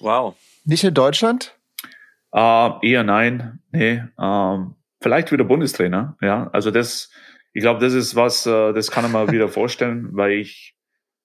[0.00, 0.36] Wow.
[0.64, 1.56] Nicht in Deutschland?
[2.32, 3.60] Äh, eher nein.
[3.72, 4.02] Nee.
[4.20, 6.50] Ähm, vielleicht wieder Bundestrainer, ja.
[6.52, 7.10] Also das
[7.58, 10.76] ich glaube, das ist was, äh, das kann man wieder vorstellen, weil ich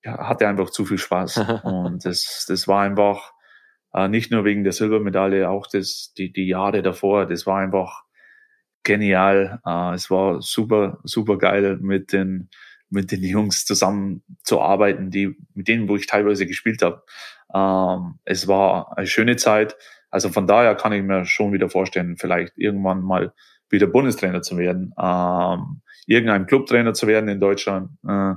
[0.03, 1.37] ja, hatte einfach zu viel Spaß.
[1.63, 3.33] Und das, das war einfach
[3.93, 8.01] äh, nicht nur wegen der Silbermedaille, auch das, die, die Jahre davor, das war einfach
[8.81, 9.59] genial.
[9.63, 12.49] Äh, es war super, super geil mit den,
[12.89, 17.03] mit den Jungs zusammen zu arbeiten, die, mit denen, wo ich teilweise gespielt habe.
[17.53, 19.77] Ähm, es war eine schöne Zeit.
[20.09, 23.35] Also von daher kann ich mir schon wieder vorstellen, vielleicht irgendwann mal
[23.69, 24.95] wieder Bundestrainer zu werden.
[24.99, 27.91] Ähm, irgendeinem Clubtrainer zu werden in Deutschland.
[28.07, 28.35] Äh,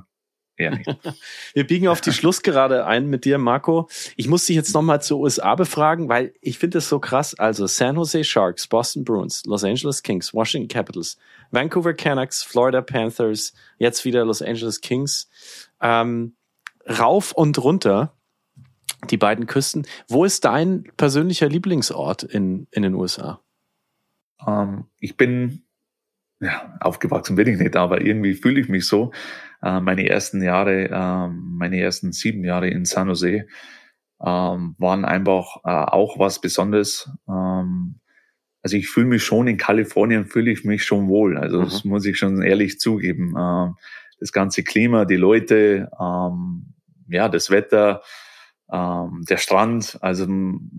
[0.56, 0.88] Eher nicht.
[1.54, 3.88] Wir biegen auf die Schlussgerade ein mit dir, Marco.
[4.16, 7.34] Ich muss dich jetzt nochmal zur USA befragen, weil ich finde es so krass.
[7.38, 11.18] Also San Jose Sharks, Boston Bruins, Los Angeles Kings, Washington Capitals,
[11.50, 15.28] Vancouver Canucks, Florida Panthers, jetzt wieder Los Angeles Kings.
[15.80, 16.34] Ähm,
[16.88, 18.14] rauf und runter
[19.10, 19.86] die beiden Küsten.
[20.08, 23.40] Wo ist dein persönlicher Lieblingsort in, in den USA?
[24.46, 25.65] Ähm, ich bin
[26.40, 29.12] ja, aufgewachsen bin ich nicht, aber irgendwie fühle ich mich so.
[29.62, 33.46] Äh, meine ersten Jahre, äh, meine ersten sieben Jahre in San Jose
[34.24, 37.10] ähm, waren einfach äh, auch was Besonderes.
[37.28, 38.00] Ähm,
[38.62, 41.38] also ich fühle mich schon in Kalifornien, fühle ich mich schon wohl.
[41.38, 41.64] Also mhm.
[41.64, 43.34] das muss ich schon ehrlich zugeben.
[43.38, 43.74] Ähm,
[44.18, 46.74] das ganze Klima, die Leute, ähm,
[47.08, 48.02] ja, das Wetter,
[48.72, 50.26] ähm, der Strand, also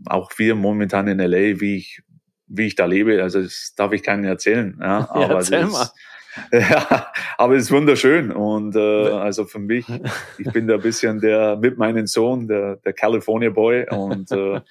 [0.07, 2.01] auch wir momentan in LA, wie ich,
[2.47, 4.77] wie ich da lebe, also das darf ich keinen erzählen.
[4.81, 5.89] Ja, aber ja, erzähl das, mal.
[6.51, 9.87] Ja, aber es ist wunderschön und äh, also für mich,
[10.37, 14.61] ich bin da ein bisschen der mit meinem Sohn, der, der California Boy und äh,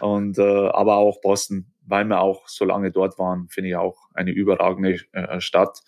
[0.00, 4.08] und äh, aber auch Boston, weil wir auch so lange dort waren, finde ich auch
[4.14, 5.82] eine überragende äh, Stadt.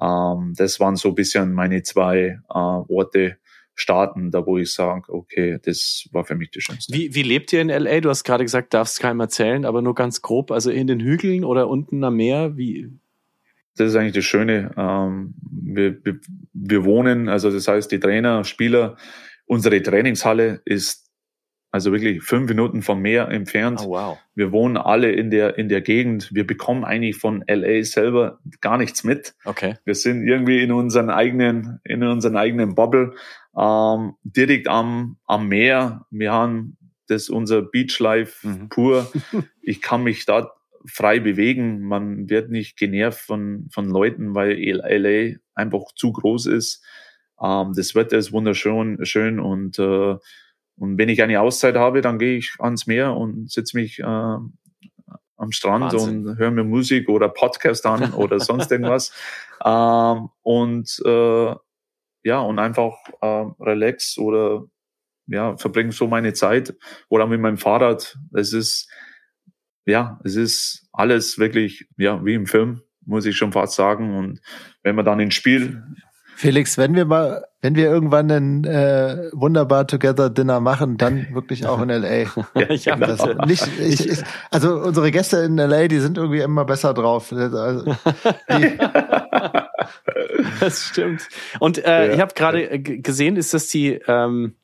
[0.00, 3.38] Ähm, das waren so ein bisschen meine zwei äh, Orte,
[3.80, 6.92] Staaten, da wo ich sage, okay, das war für mich das Schönste.
[6.92, 8.00] Wie, wie lebt ihr in LA?
[8.00, 11.44] Du hast gerade gesagt, darfst keinem erzählen, aber nur ganz grob, also in den Hügeln
[11.44, 12.90] oder unten am Meer, wie?
[13.76, 14.72] Das ist eigentlich das Schöne.
[14.76, 16.18] Ähm, wir, wir,
[16.52, 18.96] wir wohnen, also das heißt, die Trainer, Spieler,
[19.46, 21.08] unsere Trainingshalle ist
[21.70, 23.80] also wirklich fünf Minuten vom Meer entfernt.
[23.84, 24.18] Oh, wow.
[24.34, 26.30] Wir wohnen alle in der, in der Gegend.
[26.32, 29.34] Wir bekommen eigentlich von LA selber gar nichts mit.
[29.44, 29.74] Okay.
[29.84, 33.14] Wir sind irgendwie in unseren eigenen, in unseren eigenen Bubble,
[33.58, 36.06] ähm, direkt am, am Meer.
[36.10, 36.76] Wir haben
[37.08, 38.68] das unser Beachlife mhm.
[38.68, 39.10] pur.
[39.60, 40.50] Ich kann mich da
[40.86, 41.82] frei bewegen.
[41.82, 46.82] Man wird nicht genervt von, von Leuten, weil LA einfach zu groß ist.
[47.42, 50.16] Ähm, das Wetter ist wunderschön, schön und, äh,
[50.76, 54.04] und wenn ich eine Auszeit habe, dann gehe ich ans Meer und sitze mich äh,
[54.04, 56.28] am Strand Wahnsinn.
[56.28, 59.12] und höre mir Musik oder Podcast an oder sonst irgendwas.
[59.64, 61.52] Ähm, und äh,
[62.22, 64.64] ja, und einfach äh, relax oder
[65.26, 66.74] ja, verbringe so meine Zeit
[67.08, 68.16] oder mit meinem Fahrrad.
[68.32, 68.90] Es ist,
[69.84, 74.16] ja, es ist alles wirklich, ja, wie im Film, muss ich schon fast sagen.
[74.16, 74.40] Und
[74.82, 75.82] wenn man dann ins Spiel
[76.38, 81.66] Felix, wenn wir mal, wenn wir irgendwann ein äh, wunderbar Together Dinner machen, dann wirklich
[81.66, 82.06] auch in LA.
[82.54, 86.38] ja, ich hab also, nicht, ich, ich, also unsere Gäste in LA, die sind irgendwie
[86.38, 87.32] immer besser drauf.
[87.32, 87.86] Also,
[90.60, 91.28] das stimmt.
[91.60, 92.14] Und äh, ja.
[92.14, 94.54] ich habe gerade gesehen, ist das die, ähm,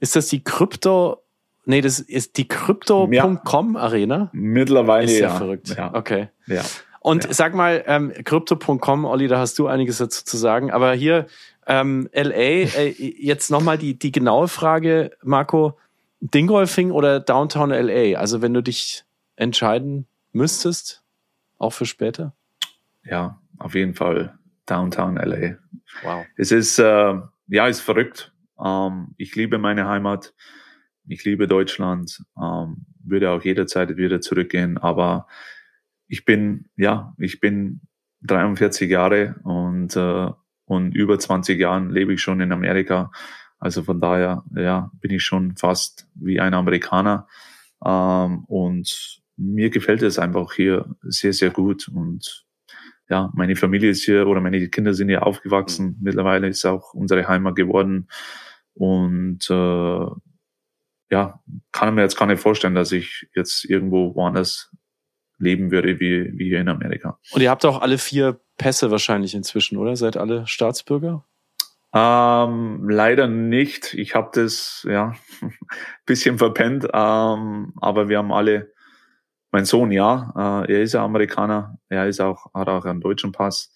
[0.00, 1.22] ist das die Krypto?
[1.64, 3.80] Nee, das ist die Crypto.com ja.
[3.80, 4.30] Arena.
[4.32, 5.74] Mittlerweile ist ja, verrückt.
[5.76, 5.94] Ja.
[5.94, 6.28] Okay.
[6.46, 6.62] Ja.
[7.00, 10.70] Und sag mal, ähm, Crypto.com, Olli, da hast du einiges dazu zu sagen.
[10.70, 11.26] Aber hier
[11.66, 15.78] ähm, LA, äh, jetzt nochmal die, die genaue Frage, Marco,
[16.20, 18.18] Dingolfing oder Downtown LA?
[18.18, 19.04] Also wenn du dich
[19.36, 21.02] entscheiden müsstest,
[21.58, 22.32] auch für später?
[23.04, 24.37] Ja, auf jeden Fall
[24.68, 25.56] Downtown LA.
[26.02, 26.26] Wow.
[26.36, 27.14] Es ist, äh,
[27.48, 28.32] ja, ist verrückt.
[28.62, 30.34] Ähm, ich liebe meine Heimat.
[31.06, 32.22] Ich liebe Deutschland.
[32.40, 34.78] Ähm, würde auch jederzeit wieder zurückgehen.
[34.78, 35.26] Aber
[36.06, 37.80] ich bin, ja, ich bin
[38.22, 40.30] 43 Jahre und, äh,
[40.64, 43.10] und über 20 Jahren lebe ich schon in Amerika.
[43.58, 47.26] Also von daher, ja, bin ich schon fast wie ein Amerikaner.
[47.84, 51.88] Ähm, und mir gefällt es einfach hier sehr, sehr gut.
[51.88, 52.46] Und
[53.08, 55.86] ja, meine Familie ist hier oder meine Kinder sind hier aufgewachsen.
[55.86, 55.96] Mhm.
[56.00, 58.08] Mittlerweile ist auch unsere Heimat geworden.
[58.74, 60.06] Und äh,
[61.10, 61.42] ja,
[61.72, 64.70] kann mir jetzt gar nicht vorstellen, dass ich jetzt irgendwo woanders
[65.38, 67.18] leben würde wie, wie hier in Amerika.
[67.32, 69.96] Und ihr habt auch alle vier Pässe wahrscheinlich inzwischen, oder?
[69.96, 71.24] Seid alle Staatsbürger?
[71.94, 73.94] Ähm, leider nicht.
[73.94, 75.14] Ich habe das ja
[76.06, 78.72] bisschen verpennt, ähm, aber wir haben alle,
[79.50, 83.32] mein Sohn ja, äh, er ist ja Amerikaner, er ist auch, hat auch einen deutschen
[83.32, 83.72] Pass.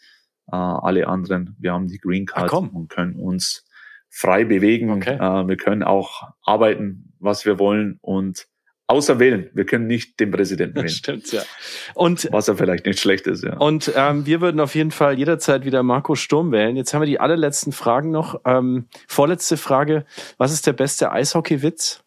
[0.50, 3.64] Äh, alle anderen, wir haben die Green Card Ach, und können uns
[4.10, 4.90] frei bewegen.
[4.90, 5.14] Okay.
[5.14, 8.46] Äh, wir können auch arbeiten, was wir wollen und
[8.92, 9.48] Außer wählen.
[9.54, 10.88] Wir können nicht den Präsidenten wählen.
[10.90, 11.42] Stimmt, ja.
[11.94, 13.56] Und, Was ja vielleicht nicht schlecht ist, ja.
[13.56, 16.76] Und ähm, wir würden auf jeden Fall jederzeit wieder Marco Sturm wählen.
[16.76, 18.42] Jetzt haben wir die allerletzten Fragen noch.
[18.44, 20.04] Ähm, vorletzte Frage.
[20.36, 22.02] Was ist der beste Eishockey-Witz?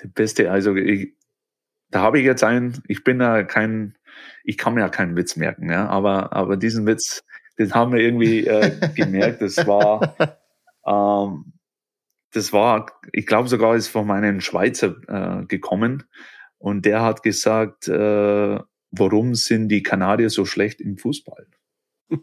[0.00, 1.16] Der beste Eishockey.
[1.92, 3.96] Da habe ich jetzt einen, ich bin da kein,
[4.44, 5.86] ich kann mir ja keinen Witz merken, ja.
[5.88, 7.22] Aber, aber diesen Witz,
[7.58, 9.42] den haben wir irgendwie äh, gemerkt.
[9.42, 10.16] Das war,
[10.86, 11.52] ähm,
[12.32, 16.04] das war, ich glaube sogar, ist von meinem Schweizer äh, gekommen
[16.58, 18.58] und der hat gesagt, äh,
[18.90, 21.46] warum sind die Kanadier so schlecht im Fußball?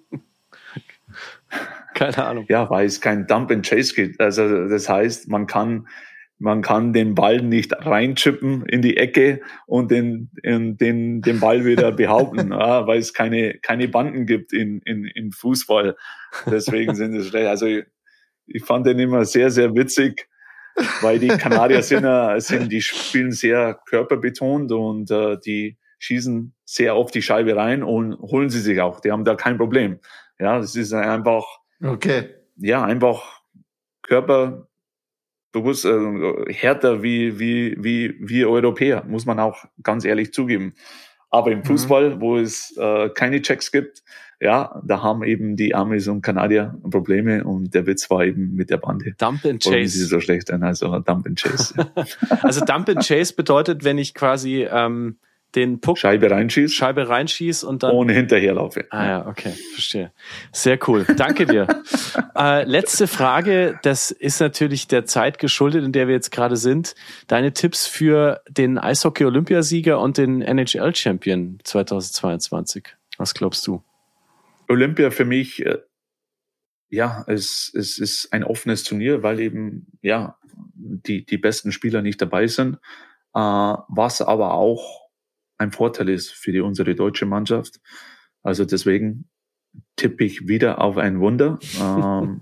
[1.94, 2.46] Keine Ahnung.
[2.48, 4.22] Ja, weil es kein Dump and Chase gibt.
[4.22, 5.88] Also das heißt, man kann
[6.40, 11.92] man kann den Ball nicht reinchippen in die Ecke und den, den, den Ball wieder
[11.92, 15.98] behaupten, ja, weil es keine, keine Banden gibt in, in, in Fußball.
[16.50, 17.48] Deswegen sind es schlecht.
[17.48, 20.30] Also ich fand den immer sehr, sehr witzig,
[21.02, 22.06] weil die Kanadier sind,
[22.42, 28.14] sind die spielen sehr körperbetont und äh, die schießen sehr oft die Scheibe rein und
[28.14, 29.02] holen sie sich auch.
[29.02, 30.00] Die haben da kein Problem.
[30.40, 31.44] Ja, das ist einfach,
[31.84, 32.30] okay.
[32.56, 33.42] ja, einfach
[35.52, 40.74] körperbewusst, äh, härter wie, wie, wie, wie Europäer, muss man auch ganz ehrlich zugeben.
[41.30, 41.66] Aber im mhm.
[41.66, 42.22] Fußball, mhm.
[42.22, 44.04] wo es äh, keine Checks gibt,
[44.42, 48.70] ja, da haben eben die Amis und Kanadier Probleme und der Witz war eben mit
[48.70, 49.14] der Bande.
[49.18, 49.98] Dump and Chase.
[49.98, 51.74] Sie so schlecht an, also Dump and Chase.
[52.42, 55.18] also Dump and Chase bedeutet, wenn ich quasi ähm,
[55.56, 56.74] den Puck Scheibe reinschießt.
[56.74, 58.86] Scheibe reinschießt und dann ohne hinterherlaufe.
[58.92, 60.12] Ah ja, okay, verstehe.
[60.52, 61.06] Sehr cool.
[61.18, 61.68] Danke dir.
[62.38, 66.96] äh, letzte Frage, das ist natürlich der Zeit geschuldet, in der wir jetzt gerade sind.
[67.28, 72.96] Deine Tipps für den Eishockey Olympiasieger und den NHL Champion 2022.
[73.18, 73.84] Was glaubst du?
[74.68, 75.80] Olympia für mich äh,
[76.90, 82.22] ja, es, es ist ein offenes Turnier, weil eben ja die die besten Spieler nicht
[82.22, 82.76] dabei sind.
[83.34, 85.09] Äh, was aber auch
[85.60, 87.80] ein Vorteil ist für die, unsere deutsche Mannschaft.
[88.42, 89.30] Also deswegen
[89.96, 91.60] tippe ich wieder auf ein Wunder.
[91.80, 92.42] Ähm,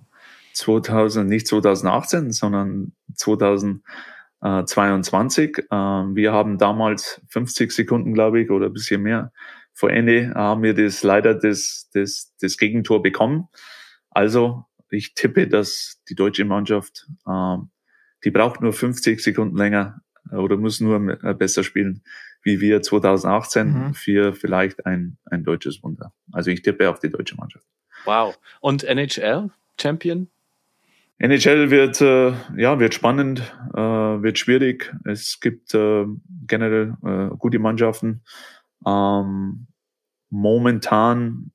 [0.53, 5.65] 2000, nicht 2018, sondern 2022.
[5.69, 9.31] Ähm, wir haben damals 50 Sekunden, glaube ich, oder ein bisschen mehr
[9.77, 13.47] vor Ende haben wir das leider das, das, das Gegentor bekommen.
[14.09, 17.69] Also ich tippe, dass die deutsche Mannschaft, ähm,
[18.23, 20.01] die braucht nur 50 Sekunden länger
[20.31, 20.99] oder muss nur
[21.35, 22.01] besser spielen
[22.47, 23.93] wie wir 2018 mhm.
[23.93, 26.13] für vielleicht ein, ein deutsches Wunder.
[26.31, 27.65] Also ich tippe auf die deutsche Mannschaft.
[28.05, 28.39] Wow.
[28.61, 30.29] Und NHL Champion?
[31.19, 33.39] NHL wird äh, ja wird spannend,
[33.73, 34.93] äh, wird schwierig.
[35.03, 36.05] Es gibt äh,
[36.47, 38.21] generell äh, gute Mannschaften.
[38.85, 39.67] Ähm,
[40.29, 41.51] momentan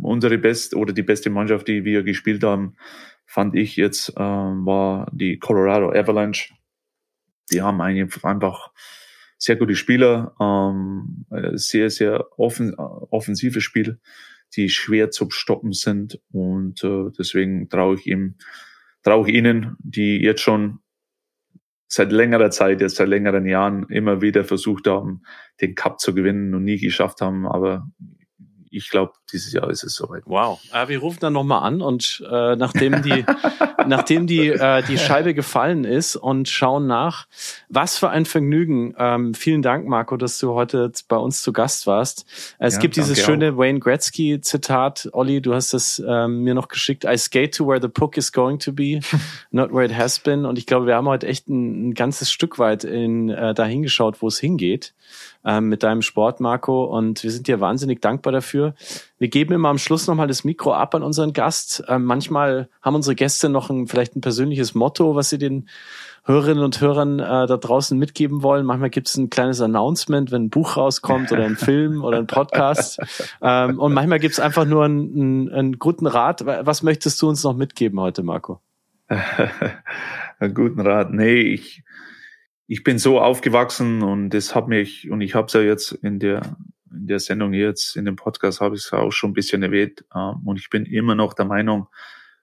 [0.00, 2.76] unsere beste oder die beste Mannschaft, die wir gespielt haben,
[3.26, 6.54] fand ich jetzt äh, war die Colorado Avalanche.
[7.50, 8.70] Die haben einfach
[9.40, 13.98] sehr gute Spieler, ähm, äh, sehr, sehr offen, äh, offensive Spiel,
[14.54, 16.20] die schwer zu stoppen sind.
[16.30, 18.36] Und äh, deswegen traue ich ihm,
[19.02, 20.80] traue ich ihnen, die jetzt schon
[21.88, 25.22] seit längerer Zeit, jetzt seit längeren Jahren immer wieder versucht haben,
[25.62, 27.46] den Cup zu gewinnen und nie geschafft haben.
[27.46, 27.90] Aber
[28.70, 30.22] ich glaube, dieses Jahr ist es soweit.
[30.26, 30.60] Wow.
[30.72, 33.24] Äh, wir rufen dann nochmal an und äh, nachdem die,
[33.86, 37.26] nachdem die, äh, die Scheibe gefallen ist und schauen nach.
[37.68, 38.94] Was für ein Vergnügen.
[38.96, 42.24] Ähm, vielen Dank, Marco, dass du heute bei uns zu Gast warst.
[42.58, 43.58] Es ja, gibt dieses schöne auch.
[43.58, 45.10] Wayne Gretzky-Zitat.
[45.12, 47.04] Olli, du hast das ähm, mir noch geschickt.
[47.04, 49.00] I skate to where the puck is going to be,
[49.50, 50.44] not where it has been.
[50.44, 53.82] Und ich glaube, wir haben heute echt ein, ein ganzes Stück weit in, äh, dahin
[53.82, 54.94] geschaut, wo es hingeht
[55.44, 56.84] ähm, mit deinem Sport, Marco.
[56.84, 58.74] Und wir sind dir wahnsinnig dankbar dafür.
[59.18, 61.82] Wir geben immer am Schluss nochmal das Mikro ab an unseren Gast.
[61.88, 65.68] Ähm, manchmal haben unsere Gäste noch ein, vielleicht ein persönliches Motto, was sie den
[66.24, 68.66] Hörerinnen und Hörern äh, da draußen mitgeben wollen.
[68.66, 72.26] Manchmal gibt es ein kleines Announcement, wenn ein Buch rauskommt oder ein Film oder ein
[72.26, 73.00] Podcast.
[73.40, 76.44] Ähm, und manchmal gibt es einfach nur einen, einen, einen guten Rat.
[76.44, 78.60] Was möchtest du uns noch mitgeben heute, Marco?
[80.38, 81.12] einen guten Rat.
[81.12, 81.82] Nee, ich,
[82.70, 86.20] ich bin so aufgewachsen und das hat mich, und ich habe es ja jetzt in
[86.20, 86.56] der,
[86.92, 90.04] in der Sendung jetzt, in dem Podcast habe ich es auch schon ein bisschen erwähnt,
[90.14, 91.88] äh, und ich bin immer noch der Meinung,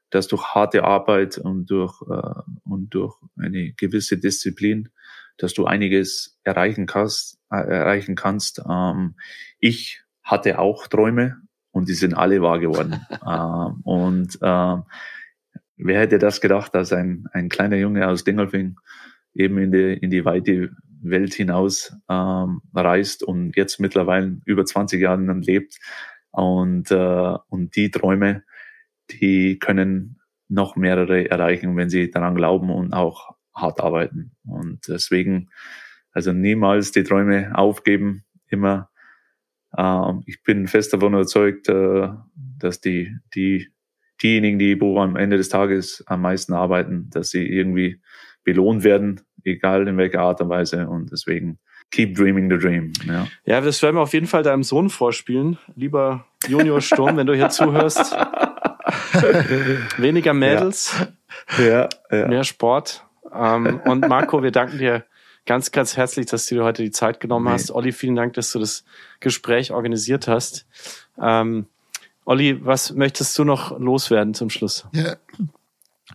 [0.09, 4.89] dass durch harte Arbeit und durch, äh, und durch eine gewisse Disziplin,
[5.37, 8.61] dass du einiges erreichen kannst, äh, erreichen kannst.
[8.69, 9.15] Ähm,
[9.59, 11.37] ich hatte auch Träume
[11.71, 12.99] und die sind alle wahr geworden.
[13.25, 14.83] ähm, und ähm,
[15.77, 18.75] wer hätte das gedacht, dass ein, ein kleiner Junge aus Dingelfing
[19.37, 20.71] eben in die, in die weite
[21.01, 25.77] Welt hinaus ähm, reist und jetzt mittlerweile über 20 Jahre lebt.
[26.31, 28.43] Und, äh, und die Träume,
[29.11, 30.19] die können
[30.49, 34.31] noch mehrere erreichen, wenn sie daran glauben und auch hart arbeiten.
[34.45, 35.49] Und deswegen,
[36.11, 38.89] also niemals die Träume aufgeben, immer.
[39.75, 43.69] Äh, ich bin fest davon überzeugt, äh, dass die, die,
[44.21, 48.01] diejenigen, die wo am Ende des Tages am meisten arbeiten, dass sie irgendwie
[48.43, 50.87] belohnt werden, egal in welcher Art und Weise.
[50.87, 51.57] Und deswegen
[51.91, 52.93] keep dreaming the dream.
[53.05, 55.57] Ja, ja das werden wir auf jeden Fall deinem Sohn vorspielen.
[55.75, 58.15] Lieber Junior Sturm, wenn du hier zuhörst.
[59.97, 60.95] Weniger Mädels,
[61.57, 61.89] ja.
[62.11, 63.05] Ja, mehr Sport.
[63.33, 65.03] Ähm, und Marco, wir danken dir
[65.45, 67.51] ganz, ganz herzlich, dass du dir heute die Zeit genommen nee.
[67.51, 67.71] hast.
[67.71, 68.85] Olli, vielen Dank, dass du das
[69.19, 70.67] Gespräch organisiert hast.
[71.21, 71.65] Ähm,
[72.25, 74.85] Olli, was möchtest du noch loswerden zum Schluss?
[74.91, 75.15] Ja,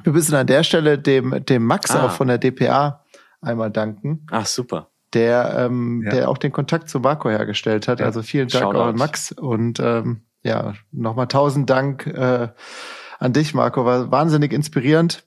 [0.03, 2.07] wir müssen an der Stelle dem, dem Max ah.
[2.07, 3.02] auch von der DPA
[3.43, 4.27] einmal danken.
[4.31, 4.89] Ach, super.
[5.13, 6.11] Der, ähm, ja.
[6.11, 8.01] der auch den Kontakt zu Marco hergestellt hat.
[8.01, 8.07] Ja.
[8.07, 9.33] Also vielen Dank auch an Max.
[9.33, 12.49] Und ähm, ja, nochmal tausend Dank äh,
[13.19, 13.85] an dich, Marco.
[13.85, 15.27] War wahnsinnig inspirierend.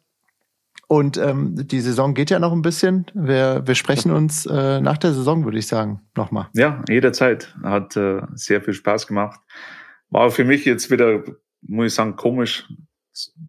[0.87, 3.05] Und ähm, die Saison geht ja noch ein bisschen.
[3.13, 6.47] Wir, wir sprechen uns äh, nach der Saison, würde ich sagen, nochmal.
[6.53, 7.55] Ja, jederzeit.
[7.63, 9.39] Hat äh, sehr viel Spaß gemacht.
[10.09, 11.23] War für mich jetzt wieder,
[11.61, 12.71] muss ich sagen, komisch,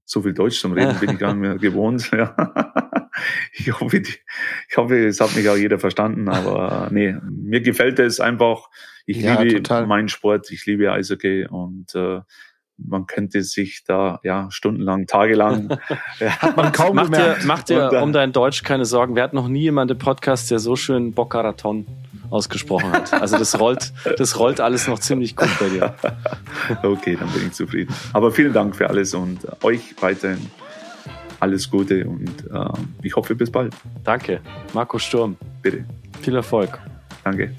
[0.05, 2.11] so viel Deutsch zum Reden bin ich gar nicht mehr gewohnt.
[2.13, 2.35] Ja.
[3.53, 8.21] ich hoffe, ich hoffe, es hat mich auch jeder verstanden, aber nee, mir gefällt es
[8.21, 8.69] einfach.
[9.07, 9.87] Ich ja, liebe total.
[9.87, 12.21] meinen Sport, ich liebe Eishockey und äh,
[12.79, 15.79] man könnte sich da ja stundenlang, tagelang.
[16.21, 19.17] ja, Hat man kaum macht dir, macht dir um dein Deutsch keine Sorgen.
[19.17, 21.87] Wir hatten noch nie jemanden im Podcast, der so schön Bockaraton
[22.31, 23.13] ausgesprochen hat.
[23.13, 25.95] Also das rollt, das rollt alles noch ziemlich gut bei dir.
[26.83, 27.95] okay, dann bin ich zufrieden.
[28.13, 30.51] Aber vielen Dank für alles und euch weiterhin
[31.41, 32.69] alles Gute und äh,
[33.03, 33.75] ich hoffe bis bald.
[34.05, 34.41] Danke,
[34.73, 35.37] Marco Sturm.
[35.63, 35.85] Bitte.
[36.23, 36.79] Viel Erfolg.
[37.25, 37.55] Danke.